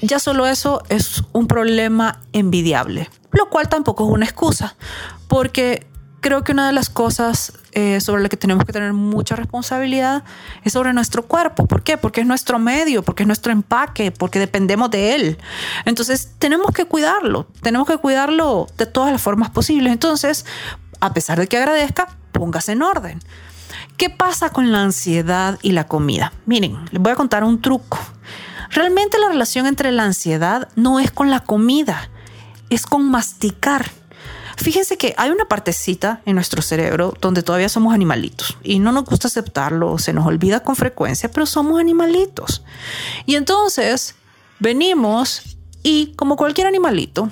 Ya 0.01 0.19
solo 0.19 0.47
eso 0.47 0.83
es 0.89 1.25
un 1.33 1.49
problema 1.49 2.21
envidiable, 2.33 3.11
lo 3.33 3.49
cual 3.51 3.69
tampoco 3.69 4.07
es 4.07 4.13
una 4.13 4.25
excusa, 4.25 4.77
porque 5.27 5.87
creo 6.21 6.45
que 6.45 6.53
una 6.53 6.69
de 6.69 6.73
las 6.73 6.91
cosas 6.91 7.53
eh, 7.73 8.01
sobre 8.01 8.23
las 8.23 8.31
que 8.31 8.37
tenemos 8.37 8.65
que 8.65 8.73
tener 8.73 8.93
mucha 8.93 9.35
responsabilidad 9.35 10.23
es 10.63 10.73
sobre 10.73 10.93
nuestro 10.93 11.27
cuerpo. 11.27 11.67
¿Por 11.67 11.83
qué? 11.83 11.99
Porque 11.99 12.21
es 12.21 12.27
nuestro 12.27 12.59
medio, 12.59 13.03
porque 13.03 13.25
es 13.25 13.27
nuestro 13.27 13.51
empaque, 13.51 14.13
porque 14.13 14.39
dependemos 14.39 14.91
de 14.91 15.17
él. 15.17 15.39
Entonces 15.87 16.31
tenemos 16.39 16.71
que 16.73 16.85
cuidarlo, 16.85 17.49
tenemos 17.61 17.89
que 17.89 17.99
cuidarlo 17.99 18.69
de 18.79 18.87
todas 18.87 19.11
las 19.11 19.21
formas 19.21 19.51
posibles. 19.51 19.93
Entonces, 19.93 20.47
a 21.01 21.13
pesar 21.13 21.41
de 21.41 21.49
que 21.49 21.57
agradezca, 21.57 22.09
póngase 22.31 22.73
en 22.73 22.83
orden. 22.83 23.21
¿Qué 23.97 24.11
pasa 24.11 24.51
con 24.51 24.73
la 24.73 24.83
ansiedad 24.83 25.59
y 25.63 25.73
la 25.73 25.87
comida? 25.87 26.33
Miren, 26.47 26.85
les 26.91 27.01
voy 27.01 27.13
a 27.13 27.17
contar 27.17 27.45
un 27.45 27.61
truco. 27.61 27.99
Realmente 28.71 29.19
la 29.19 29.29
relación 29.29 29.67
entre 29.67 29.93
la 29.93 30.05
ansiedad 30.05 30.69
no 30.75 30.99
es 30.99 31.13
con 31.13 31.31
la 31.31 31.41
comida, 31.41 32.11
es 32.71 32.87
con 32.87 33.09
masticar. 33.09 33.89
Fíjense 34.57 34.97
que 34.97 35.15
hay 35.17 35.31
una 35.31 35.45
partecita 35.45 36.23
en 36.27 36.35
nuestro 36.35 36.61
cerebro 36.61 37.15
donde 37.21 37.43
todavía 37.43 37.69
somos 37.69 37.95
animalitos 37.95 38.57
y 38.63 38.81
no 38.81 38.91
nos 38.91 39.05
gusta 39.05 39.29
aceptarlo, 39.29 39.99
se 39.99 40.13
nos 40.13 40.27
olvida 40.27 40.61
con 40.61 40.75
frecuencia, 40.75 41.31
pero 41.31 41.47
somos 41.47 41.81
animalitos. 41.81 42.65
Y 43.27 43.37
entonces 43.37 44.17
venimos 44.59 45.57
y 45.85 46.15
como 46.17 46.37
cualquier 46.37 46.67
animalito, 46.67 47.31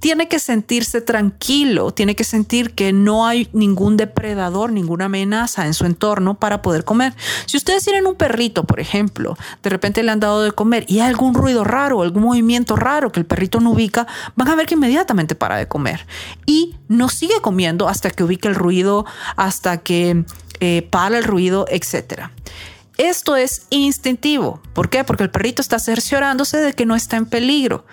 tiene 0.00 0.28
que 0.28 0.38
sentirse 0.38 1.00
tranquilo, 1.00 1.90
tiene 1.92 2.14
que 2.14 2.24
sentir 2.24 2.72
que 2.72 2.92
no 2.92 3.26
hay 3.26 3.48
ningún 3.52 3.96
depredador, 3.96 4.72
ninguna 4.72 5.06
amenaza 5.06 5.66
en 5.66 5.74
su 5.74 5.84
entorno 5.86 6.34
para 6.34 6.62
poder 6.62 6.84
comer. 6.84 7.14
Si 7.46 7.56
ustedes 7.56 7.84
tienen 7.84 8.06
un 8.06 8.14
perrito, 8.14 8.64
por 8.64 8.80
ejemplo, 8.80 9.36
de 9.62 9.70
repente 9.70 10.02
le 10.02 10.12
han 10.12 10.20
dado 10.20 10.42
de 10.42 10.52
comer 10.52 10.84
y 10.88 11.00
hay 11.00 11.08
algún 11.08 11.34
ruido 11.34 11.64
raro, 11.64 12.02
algún 12.02 12.22
movimiento 12.24 12.76
raro 12.76 13.10
que 13.10 13.20
el 13.20 13.26
perrito 13.26 13.60
no 13.60 13.70
ubica, 13.70 14.06
van 14.34 14.48
a 14.48 14.54
ver 14.54 14.66
que 14.66 14.74
inmediatamente 14.74 15.34
para 15.34 15.56
de 15.56 15.68
comer 15.68 16.06
y 16.44 16.76
no 16.88 17.08
sigue 17.08 17.40
comiendo 17.40 17.88
hasta 17.88 18.10
que 18.10 18.24
ubique 18.24 18.48
el 18.48 18.54
ruido, 18.54 19.06
hasta 19.36 19.78
que 19.78 20.24
eh, 20.60 20.86
para 20.90 21.18
el 21.18 21.24
ruido, 21.24 21.66
etcétera. 21.68 22.32
Esto 22.98 23.36
es 23.36 23.66
instintivo. 23.68 24.62
¿Por 24.72 24.88
qué? 24.88 25.04
Porque 25.04 25.22
el 25.22 25.30
perrito 25.30 25.60
está 25.60 25.78
cerciorándose 25.78 26.56
de 26.56 26.72
que 26.72 26.86
no 26.86 26.96
está 26.96 27.18
en 27.18 27.26
peligro 27.26 27.84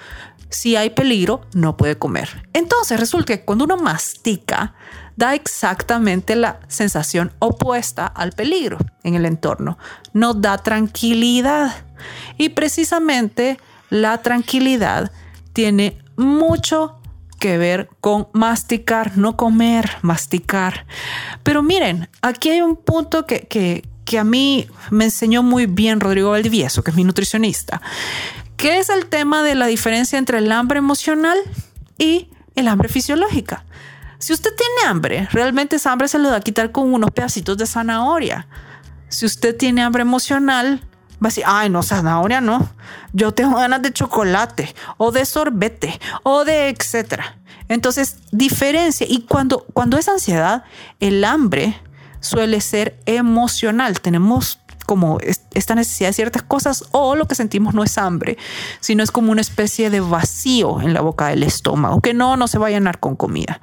si 0.53 0.75
hay 0.75 0.91
peligro, 0.91 1.41
no 1.53 1.77
puede 1.77 1.97
comer. 1.97 2.47
Entonces 2.53 2.99
resulta 2.99 3.25
que 3.25 3.45
cuando 3.45 3.65
uno 3.65 3.77
mastica, 3.77 4.75
da 5.15 5.35
exactamente 5.35 6.35
la 6.35 6.59
sensación 6.67 7.31
opuesta 7.39 8.07
al 8.07 8.31
peligro 8.31 8.77
en 9.03 9.15
el 9.15 9.25
entorno. 9.25 9.77
Nos 10.13 10.41
da 10.41 10.57
tranquilidad. 10.57 11.73
Y 12.37 12.49
precisamente 12.49 13.59
la 13.89 14.19
tranquilidad 14.19 15.11
tiene 15.53 15.99
mucho 16.17 16.99
que 17.39 17.57
ver 17.57 17.89
con 17.99 18.27
masticar, 18.33 19.17
no 19.17 19.35
comer, 19.35 19.97
masticar. 20.01 20.85
Pero 21.43 21.61
miren, 21.61 22.09
aquí 22.21 22.49
hay 22.49 22.61
un 22.61 22.77
punto 22.77 23.25
que, 23.25 23.41
que, 23.41 23.83
que 24.05 24.17
a 24.17 24.23
mí 24.23 24.67
me 24.91 25.05
enseñó 25.05 25.43
muy 25.43 25.65
bien 25.65 25.99
Rodrigo 25.99 26.31
Valdivieso, 26.31 26.83
que 26.83 26.91
es 26.91 26.97
mi 26.97 27.03
nutricionista, 27.03 27.81
¿Qué 28.57 28.79
es 28.79 28.89
el 28.89 29.07
tema 29.07 29.43
de 29.43 29.55
la 29.55 29.67
diferencia 29.67 30.17
entre 30.17 30.37
el 30.37 30.51
hambre 30.51 30.79
emocional 30.79 31.37
y 31.97 32.29
el 32.55 32.67
hambre 32.67 32.89
fisiológica? 32.89 33.65
Si 34.19 34.31
usted 34.31 34.51
tiene 34.55 34.89
hambre, 34.89 35.27
realmente 35.31 35.75
esa 35.75 35.91
hambre 35.91 36.07
se 36.07 36.17
lo 36.17 36.29
va 36.29 36.37
a 36.37 36.41
quitar 36.41 36.71
con 36.71 36.93
unos 36.93 37.11
pedacitos 37.11 37.57
de 37.57 37.65
zanahoria. 37.65 38.47
Si 39.09 39.25
usted 39.25 39.57
tiene 39.57 39.83
hambre 39.83 40.03
emocional, 40.03 40.79
va 41.23 41.27
a 41.27 41.29
decir, 41.29 41.43
ay, 41.45 41.69
no, 41.69 41.83
zanahoria 41.83 42.39
no. 42.39 42.69
Yo 43.11 43.33
tengo 43.33 43.57
ganas 43.57 43.81
de 43.81 43.91
chocolate 43.91 44.73
o 44.97 45.11
de 45.11 45.25
sorbete 45.25 45.99
o 46.23 46.45
de 46.45 46.69
etcétera. 46.69 47.37
Entonces, 47.67 48.17
diferencia. 48.31 49.05
Y 49.09 49.23
cuando, 49.23 49.65
cuando 49.73 49.97
es 49.97 50.07
ansiedad, 50.07 50.63
el 51.01 51.23
hambre 51.25 51.79
suele 52.21 52.61
ser 52.61 52.97
emocional. 53.05 53.99
Tenemos 53.99 54.61
como 54.83 55.17
esta 55.53 55.75
necesidad 55.75 56.09
de 56.09 56.13
ciertas 56.13 56.43
cosas 56.43 56.85
o 56.91 57.15
lo 57.15 57.27
que 57.27 57.35
sentimos 57.35 57.73
no 57.73 57.83
es 57.83 57.97
hambre, 57.97 58.37
sino 58.79 59.03
es 59.03 59.11
como 59.11 59.31
una 59.31 59.41
especie 59.41 59.89
de 59.89 59.99
vacío 59.99 60.81
en 60.81 60.93
la 60.93 61.01
boca 61.01 61.27
del 61.27 61.43
estómago, 61.43 62.01
que 62.01 62.13
no, 62.13 62.37
no 62.37 62.47
se 62.47 62.59
va 62.59 62.67
a 62.67 62.69
llenar 62.69 62.99
con 62.99 63.15
comida. 63.15 63.61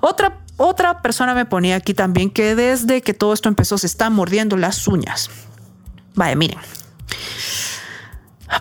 Otra, 0.00 0.40
otra 0.56 1.02
persona 1.02 1.34
me 1.34 1.44
ponía 1.44 1.76
aquí 1.76 1.94
también 1.94 2.30
que 2.30 2.54
desde 2.54 3.02
que 3.02 3.14
todo 3.14 3.32
esto 3.32 3.48
empezó 3.48 3.78
se 3.78 3.86
está 3.86 4.10
mordiendo 4.10 4.56
las 4.56 4.86
uñas. 4.88 5.30
Vaya, 6.14 6.36
miren, 6.36 6.58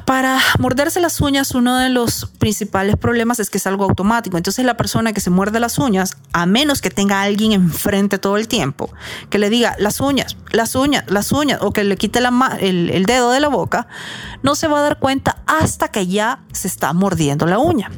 para 0.06 0.40
morderse 0.60 1.00
las 1.00 1.20
uñas, 1.22 1.54
uno 1.54 1.78
de 1.78 1.90
los 1.90 2.26
principales 2.38 2.96
problemas 2.98 3.40
es 3.40 3.50
que 3.50 3.58
es 3.58 3.68
algo 3.68 3.84
automático. 3.84 4.38
Entonces 4.38 4.66
la 4.66 4.78
persona 4.78 5.14
que 5.14 5.22
se 5.22 5.30
muerde 5.30 5.60
las 5.60 5.78
uñas, 5.78 6.18
a 6.34 6.46
menos 6.46 6.82
que 6.82 6.90
tenga 6.90 7.22
alguien 7.22 7.52
enfrente 7.52 8.18
todo 8.18 8.38
el 8.38 8.48
tiempo, 8.48 8.92
que 9.30 9.40
le 9.40 9.50
diga 9.50 9.76
las 9.80 10.00
uñas, 10.00 10.38
las 10.52 10.76
uñas, 10.76 11.04
las 11.08 11.32
uñas, 11.32 11.60
o 11.62 11.72
que 11.72 11.84
le 11.84 11.98
quite 11.98 12.20
el, 12.20 12.90
el 12.90 13.06
dedo 13.06 13.32
de 13.32 13.40
la 13.40 13.50
boca, 13.50 13.88
no 14.44 14.56
se 14.56 14.68
va 14.68 14.80
a 14.80 14.82
dar 14.82 15.00
cuenta 15.00 15.42
hasta 15.46 15.90
que 15.90 16.08
ya 16.08 16.40
se 16.52 16.68
está 16.68 16.94
mordiendo 16.94 17.46
la 17.46 17.60
uña. 17.60 17.92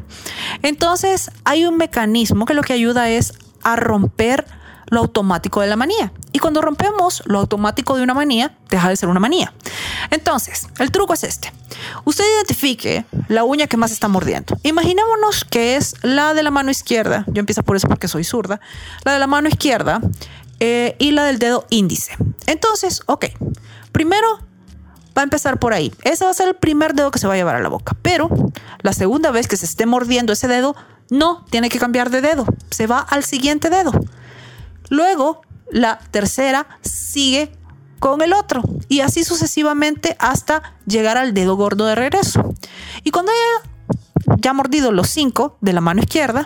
Entonces 0.61 1.31
hay 1.43 1.65
un 1.65 1.77
mecanismo 1.77 2.45
que 2.45 2.53
lo 2.53 2.61
que 2.61 2.73
ayuda 2.73 3.09
es 3.09 3.33
a 3.63 3.75
romper 3.75 4.45
lo 4.93 5.01
automático 5.01 5.61
de 5.61 5.67
la 5.67 5.75
manía. 5.75 6.13
Y 6.31 6.39
cuando 6.39 6.61
rompemos 6.61 7.23
lo 7.25 7.39
automático 7.39 7.95
de 7.95 8.03
una 8.03 8.13
manía, 8.13 8.55
deja 8.69 8.89
de 8.89 8.95
ser 8.95 9.09
una 9.09 9.19
manía. 9.19 9.53
Entonces, 10.11 10.67
el 10.79 10.91
truco 10.91 11.13
es 11.13 11.23
este. 11.23 11.51
Usted 12.05 12.23
identifique 12.37 13.05
la 13.27 13.43
uña 13.43 13.67
que 13.67 13.77
más 13.77 13.91
está 13.91 14.07
mordiendo. 14.07 14.55
Imaginémonos 14.63 15.45
que 15.45 15.75
es 15.75 15.95
la 16.01 16.33
de 16.33 16.43
la 16.43 16.51
mano 16.51 16.71
izquierda. 16.71 17.25
Yo 17.27 17.39
empiezo 17.39 17.63
por 17.63 17.75
eso 17.75 17.87
porque 17.87 18.07
soy 18.07 18.23
zurda. 18.23 18.61
La 19.03 19.13
de 19.13 19.19
la 19.19 19.27
mano 19.27 19.49
izquierda 19.49 20.01
eh, 20.59 20.95
y 20.99 21.11
la 21.11 21.25
del 21.25 21.39
dedo 21.39 21.65
índice. 21.69 22.15
Entonces, 22.45 23.01
ok. 23.07 23.25
Primero, 23.91 24.39
va 25.17 25.21
a 25.21 25.23
empezar 25.23 25.59
por 25.59 25.73
ahí. 25.73 25.93
Ese 26.03 26.25
va 26.25 26.31
a 26.31 26.33
ser 26.33 26.47
el 26.47 26.55
primer 26.55 26.93
dedo 26.93 27.11
que 27.11 27.19
se 27.19 27.27
va 27.27 27.33
a 27.33 27.37
llevar 27.37 27.55
a 27.55 27.61
la 27.61 27.69
boca. 27.69 27.95
Pero 28.01 28.29
la 28.81 28.93
segunda 28.93 29.31
vez 29.31 29.47
que 29.47 29.57
se 29.57 29.65
esté 29.65 29.85
mordiendo 29.85 30.33
ese 30.33 30.47
dedo, 30.47 30.75
no, 31.09 31.45
tiene 31.49 31.69
que 31.69 31.79
cambiar 31.79 32.09
de 32.09 32.21
dedo. 32.21 32.45
Se 32.69 32.87
va 32.87 32.99
al 32.99 33.23
siguiente 33.23 33.69
dedo. 33.69 33.91
Luego, 34.89 35.41
la 35.71 35.99
tercera 36.11 36.67
sigue 36.81 37.51
con 37.99 38.21
el 38.21 38.33
otro 38.33 38.61
y 38.89 38.99
así 38.99 39.23
sucesivamente 39.23 40.15
hasta 40.19 40.75
llegar 40.85 41.17
al 41.17 41.33
dedo 41.33 41.55
gordo 41.55 41.85
de 41.85 41.95
regreso. 41.95 42.53
Y 43.03 43.11
cuando 43.11 43.31
haya 43.31 44.37
ya 44.39 44.53
mordido 44.53 44.91
los 44.91 45.09
cinco 45.09 45.57
de 45.61 45.73
la 45.73 45.81
mano 45.81 46.01
izquierda, 46.01 46.43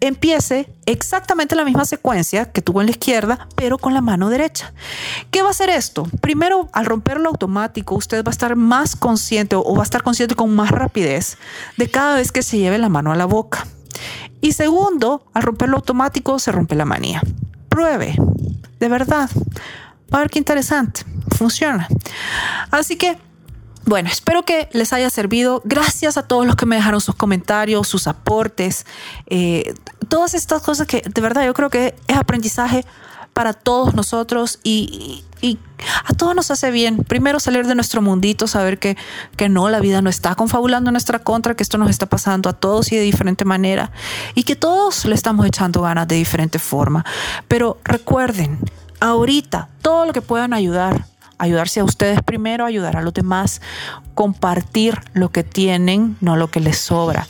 empiece 0.00 0.68
exactamente 0.84 1.54
la 1.54 1.64
misma 1.64 1.84
secuencia 1.84 2.50
que 2.50 2.60
tuvo 2.60 2.80
en 2.80 2.86
la 2.86 2.90
izquierda, 2.90 3.46
pero 3.54 3.78
con 3.78 3.94
la 3.94 4.00
mano 4.00 4.28
derecha. 4.28 4.74
¿Qué 5.30 5.42
va 5.42 5.48
a 5.48 5.50
hacer 5.52 5.70
esto? 5.70 6.08
Primero, 6.20 6.68
al 6.72 6.86
romperlo 6.86 7.28
automático, 7.28 7.94
usted 7.94 8.24
va 8.24 8.30
a 8.30 8.32
estar 8.32 8.56
más 8.56 8.96
consciente 8.96 9.54
o 9.54 9.74
va 9.74 9.82
a 9.82 9.84
estar 9.84 10.02
consciente 10.02 10.34
con 10.34 10.54
más 10.54 10.72
rapidez 10.72 11.38
de 11.76 11.88
cada 11.88 12.16
vez 12.16 12.32
que 12.32 12.42
se 12.42 12.58
lleve 12.58 12.78
la 12.78 12.88
mano 12.88 13.12
a 13.12 13.16
la 13.16 13.26
boca. 13.26 13.66
Y 14.42 14.52
segundo, 14.52 15.24
al 15.32 15.44
romperlo 15.44 15.76
automático 15.76 16.38
se 16.38 16.52
rompe 16.52 16.74
la 16.74 16.84
manía. 16.84 17.22
Pruebe, 17.70 18.14
de 18.78 18.88
verdad. 18.88 19.30
A 20.10 20.18
ver 20.18 20.28
qué 20.28 20.38
interesante. 20.38 21.02
Funciona. 21.38 21.88
Así 22.70 22.96
que 22.96 23.16
bueno, 23.84 24.08
espero 24.08 24.44
que 24.44 24.68
les 24.72 24.92
haya 24.92 25.10
servido. 25.10 25.60
Gracias 25.64 26.16
a 26.16 26.22
todos 26.22 26.46
los 26.46 26.56
que 26.56 26.66
me 26.66 26.76
dejaron 26.76 27.00
sus 27.00 27.14
comentarios, 27.14 27.88
sus 27.88 28.06
aportes, 28.06 28.86
eh, 29.26 29.74
todas 30.08 30.34
estas 30.34 30.62
cosas 30.62 30.86
que 30.86 31.02
de 31.02 31.20
verdad 31.20 31.44
yo 31.44 31.54
creo 31.54 31.70
que 31.70 31.94
es 32.06 32.16
aprendizaje 32.16 32.84
para 33.32 33.52
todos 33.54 33.94
nosotros 33.94 34.60
y, 34.62 35.24
a 36.04 36.14
todos 36.14 36.34
nos 36.34 36.50
hace 36.50 36.70
bien. 36.70 36.98
Primero 36.98 37.40
salir 37.40 37.66
de 37.66 37.74
nuestro 37.74 38.02
mundito, 38.02 38.46
saber 38.46 38.78
que, 38.78 38.96
que 39.36 39.48
no, 39.48 39.68
la 39.68 39.80
vida 39.80 40.02
no 40.02 40.10
está 40.10 40.34
confabulando 40.34 40.90
en 40.90 40.92
nuestra 40.92 41.18
contra, 41.18 41.54
que 41.54 41.62
esto 41.62 41.78
nos 41.78 41.90
está 41.90 42.06
pasando 42.06 42.48
a 42.48 42.52
todos 42.52 42.92
y 42.92 42.96
de 42.96 43.02
diferente 43.02 43.44
manera 43.44 43.90
y 44.34 44.44
que 44.44 44.56
todos 44.56 45.04
le 45.04 45.14
estamos 45.14 45.46
echando 45.46 45.82
ganas 45.82 46.08
de 46.08 46.16
diferente 46.16 46.58
forma. 46.58 47.04
Pero 47.48 47.78
recuerden, 47.84 48.58
ahorita 49.00 49.68
todo 49.82 50.06
lo 50.06 50.12
que 50.12 50.22
puedan 50.22 50.52
ayudar, 50.52 51.06
ayudarse 51.38 51.80
a 51.80 51.84
ustedes 51.84 52.22
primero, 52.22 52.64
ayudar 52.64 52.96
a 52.96 53.02
los 53.02 53.14
demás, 53.14 53.60
compartir 54.14 55.00
lo 55.12 55.30
que 55.30 55.42
tienen, 55.42 56.16
no 56.20 56.36
lo 56.36 56.50
que 56.50 56.60
les 56.60 56.78
sobra, 56.78 57.26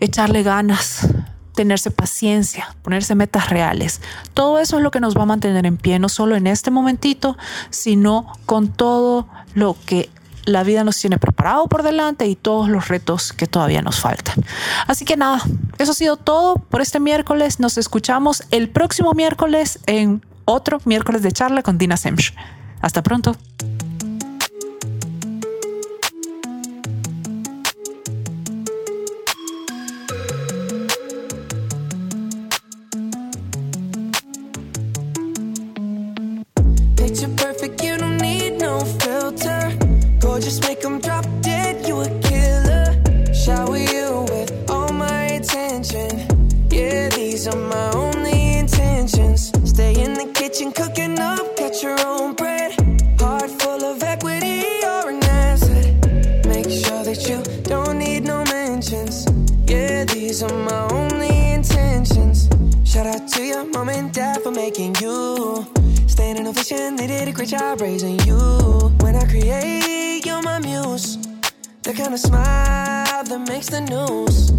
echarle 0.00 0.42
ganas, 0.42 1.08
tenerse 1.54 1.90
paciencia, 1.90 2.74
ponerse 2.82 3.14
metas 3.14 3.50
reales. 3.50 4.00
Todo 4.34 4.58
eso 4.58 4.76
es 4.76 4.82
lo 4.82 4.90
que 4.90 5.00
nos 5.00 5.16
va 5.16 5.22
a 5.22 5.26
mantener 5.26 5.66
en 5.66 5.76
pie, 5.76 5.98
no 5.98 6.08
solo 6.08 6.36
en 6.36 6.46
este 6.46 6.70
momentito, 6.70 7.36
sino 7.70 8.32
con 8.46 8.68
todo 8.68 9.28
lo 9.54 9.76
que 9.86 10.10
la 10.44 10.62
vida 10.62 10.84
nos 10.84 10.98
tiene 10.98 11.18
preparado 11.18 11.66
por 11.68 11.82
delante 11.82 12.26
y 12.26 12.36
todos 12.36 12.68
los 12.68 12.88
retos 12.88 13.32
que 13.32 13.46
todavía 13.46 13.82
nos 13.82 14.00
faltan. 14.00 14.44
Así 14.86 15.04
que 15.04 15.16
nada, 15.16 15.42
eso 15.78 15.92
ha 15.92 15.94
sido 15.94 16.16
todo 16.16 16.56
por 16.56 16.80
este 16.80 17.00
miércoles. 17.00 17.60
Nos 17.60 17.78
escuchamos 17.78 18.42
el 18.50 18.68
próximo 18.68 19.12
miércoles 19.14 19.78
en 19.86 20.24
otro 20.44 20.80
miércoles 20.84 21.22
de 21.22 21.32
charla 21.32 21.62
con 21.62 21.78
Dina 21.78 21.96
Semch. 21.96 22.34
Hasta 22.82 23.02
pronto. 23.02 23.34
No 58.92 58.98
mentions. 58.98 59.26
Yeah, 59.66 60.04
these 60.04 60.42
are 60.42 60.52
my 60.52 60.88
only 60.92 61.52
intentions. 61.52 62.48
Shout 62.84 63.06
out 63.06 63.28
to 63.28 63.42
your 63.42 63.64
mom 63.64 63.88
and 63.88 64.12
dad 64.12 64.42
for 64.42 64.50
making 64.50 64.96
you. 65.00 65.66
Staying 66.06 66.36
in 66.36 66.52
vision, 66.52 66.96
they 66.96 67.06
did 67.06 67.28
a 67.28 67.32
great 67.32 67.48
job 67.48 67.80
raising 67.80 68.18
you. 68.20 68.38
When 69.00 69.16
I 69.16 69.24
create, 69.26 70.24
you're 70.26 70.42
my 70.42 70.58
muse. 70.58 71.18
The 71.82 71.92
kind 71.92 72.14
of 72.14 72.20
smile 72.20 73.24
that 73.24 73.48
makes 73.48 73.68
the 73.68 73.80
news. 73.80 74.52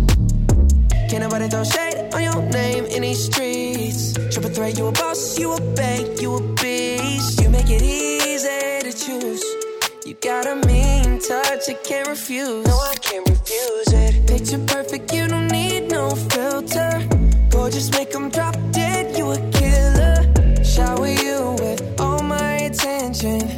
Can't 1.10 1.24
nobody 1.24 1.48
throw 1.48 1.64
shade 1.64 2.14
on 2.14 2.24
your 2.24 2.42
name 2.52 2.86
in 2.86 3.02
these 3.02 3.26
streets. 3.26 4.14
Triple 4.34 4.52
threat, 4.52 4.78
you 4.78 4.88
a 4.88 4.92
boss, 4.92 5.38
you 5.40 5.54
a 5.54 5.62
bank, 5.76 6.22
you 6.22 6.36
a 6.36 6.42
beast. 6.56 7.42
You 7.42 7.50
make 7.50 7.70
it 7.70 7.82
easy 7.82 8.82
to 8.82 8.92
choose. 8.92 9.65
You 10.06 10.14
got 10.14 10.46
a 10.46 10.56
mean 10.68 11.20
touch, 11.20 11.68
I 11.68 11.74
can't 11.74 12.08
refuse. 12.08 12.64
No, 12.68 12.78
I 12.78 12.94
can't 13.02 13.28
refuse 13.28 13.92
it. 13.92 14.28
Picture 14.28 14.64
perfect, 14.68 15.12
you 15.12 15.28
don't 15.28 15.48
need 15.48 15.90
no 15.90 16.12
filter. 16.12 17.02
Gorgeous, 17.50 17.90
make 17.90 18.12
them 18.12 18.30
drop 18.30 18.56
dead, 18.70 19.18
you 19.18 19.32
a 19.32 19.38
killer. 19.50 20.64
Shower 20.64 21.08
you 21.08 21.56
with 21.58 22.00
all 22.00 22.22
my 22.22 22.52
attention. 22.70 23.50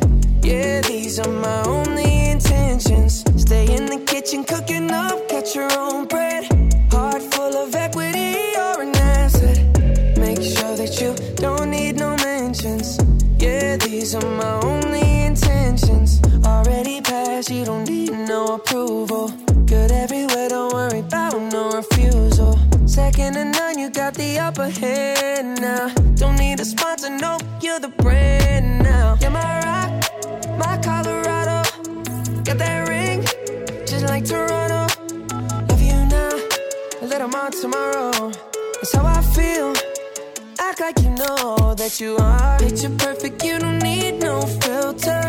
Yeah, 0.41 0.79
these 0.83 1.19
are 1.19 1.29
my 1.29 1.63
only 1.63 2.29
intentions. 2.29 3.25
Stay 3.35 3.75
in 3.75 3.85
the 3.85 3.99
kitchen, 4.05 4.45
cooking 4.45 4.89
up, 4.89 5.27
catch 5.27 5.53
your 5.53 5.69
own 5.77 6.05
bread. 6.07 6.36
To 23.33 23.43
none, 23.43 23.77
you 23.77 23.89
got 23.89 24.13
the 24.13 24.39
upper 24.39 24.69
hand 24.69 25.59
now. 25.59 25.89
Don't 26.15 26.37
need 26.37 26.59
a 26.61 26.65
sponsor, 26.65 27.09
no, 27.09 27.37
you're 27.61 27.79
the 27.79 27.89
brand 27.89 28.79
now. 28.81 29.17
You're 29.21 29.31
my 29.31 29.59
rock, 29.67 29.91
my 30.57 30.77
Colorado. 30.81 31.61
Got 32.45 32.57
that 32.57 32.87
ring, 32.87 33.21
just 33.85 34.05
like 34.05 34.25
Toronto. 34.25 34.87
Love 35.69 35.81
you 35.81 36.05
now, 36.05 36.39
a 37.01 37.05
little 37.05 37.27
more 37.27 37.49
tomorrow. 37.49 38.31
That's 38.75 38.93
how 38.95 39.05
I 39.05 39.21
feel. 39.35 39.75
Act 40.59 40.79
like 40.79 40.97
you 40.99 41.09
know 41.09 41.75
that 41.75 41.99
you 41.99 42.15
are. 42.17 42.57
Picture 42.59 42.95
perfect, 42.97 43.43
you 43.43 43.59
don't 43.59 43.79
need 43.79 44.21
no 44.21 44.41
filter. 44.41 45.21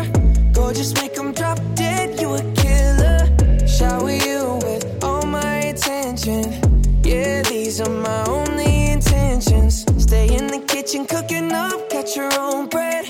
Gorgeous, 0.53 0.93
make 0.95 1.15
them 1.15 1.33
drop 1.33 1.59
dead, 1.75 2.19
you 2.19 2.33
a 2.33 2.41
killer. 2.53 3.27
Shower 3.67 4.11
you 4.11 4.57
with 4.63 5.03
all 5.03 5.25
my 5.25 5.57
attention. 5.73 6.68
Yeah, 7.09 7.41
these 7.41 7.81
are 7.81 7.89
my 7.89 8.23
only 8.27 8.91
intentions. 8.91 9.83
Stay 9.97 10.27
in 10.27 10.45
the 10.45 10.59
kitchen, 10.59 11.07
cooking 11.07 11.51
up, 11.51 11.89
catch 11.89 12.15
your 12.15 12.29
own 12.39 12.67
bread. 12.67 13.09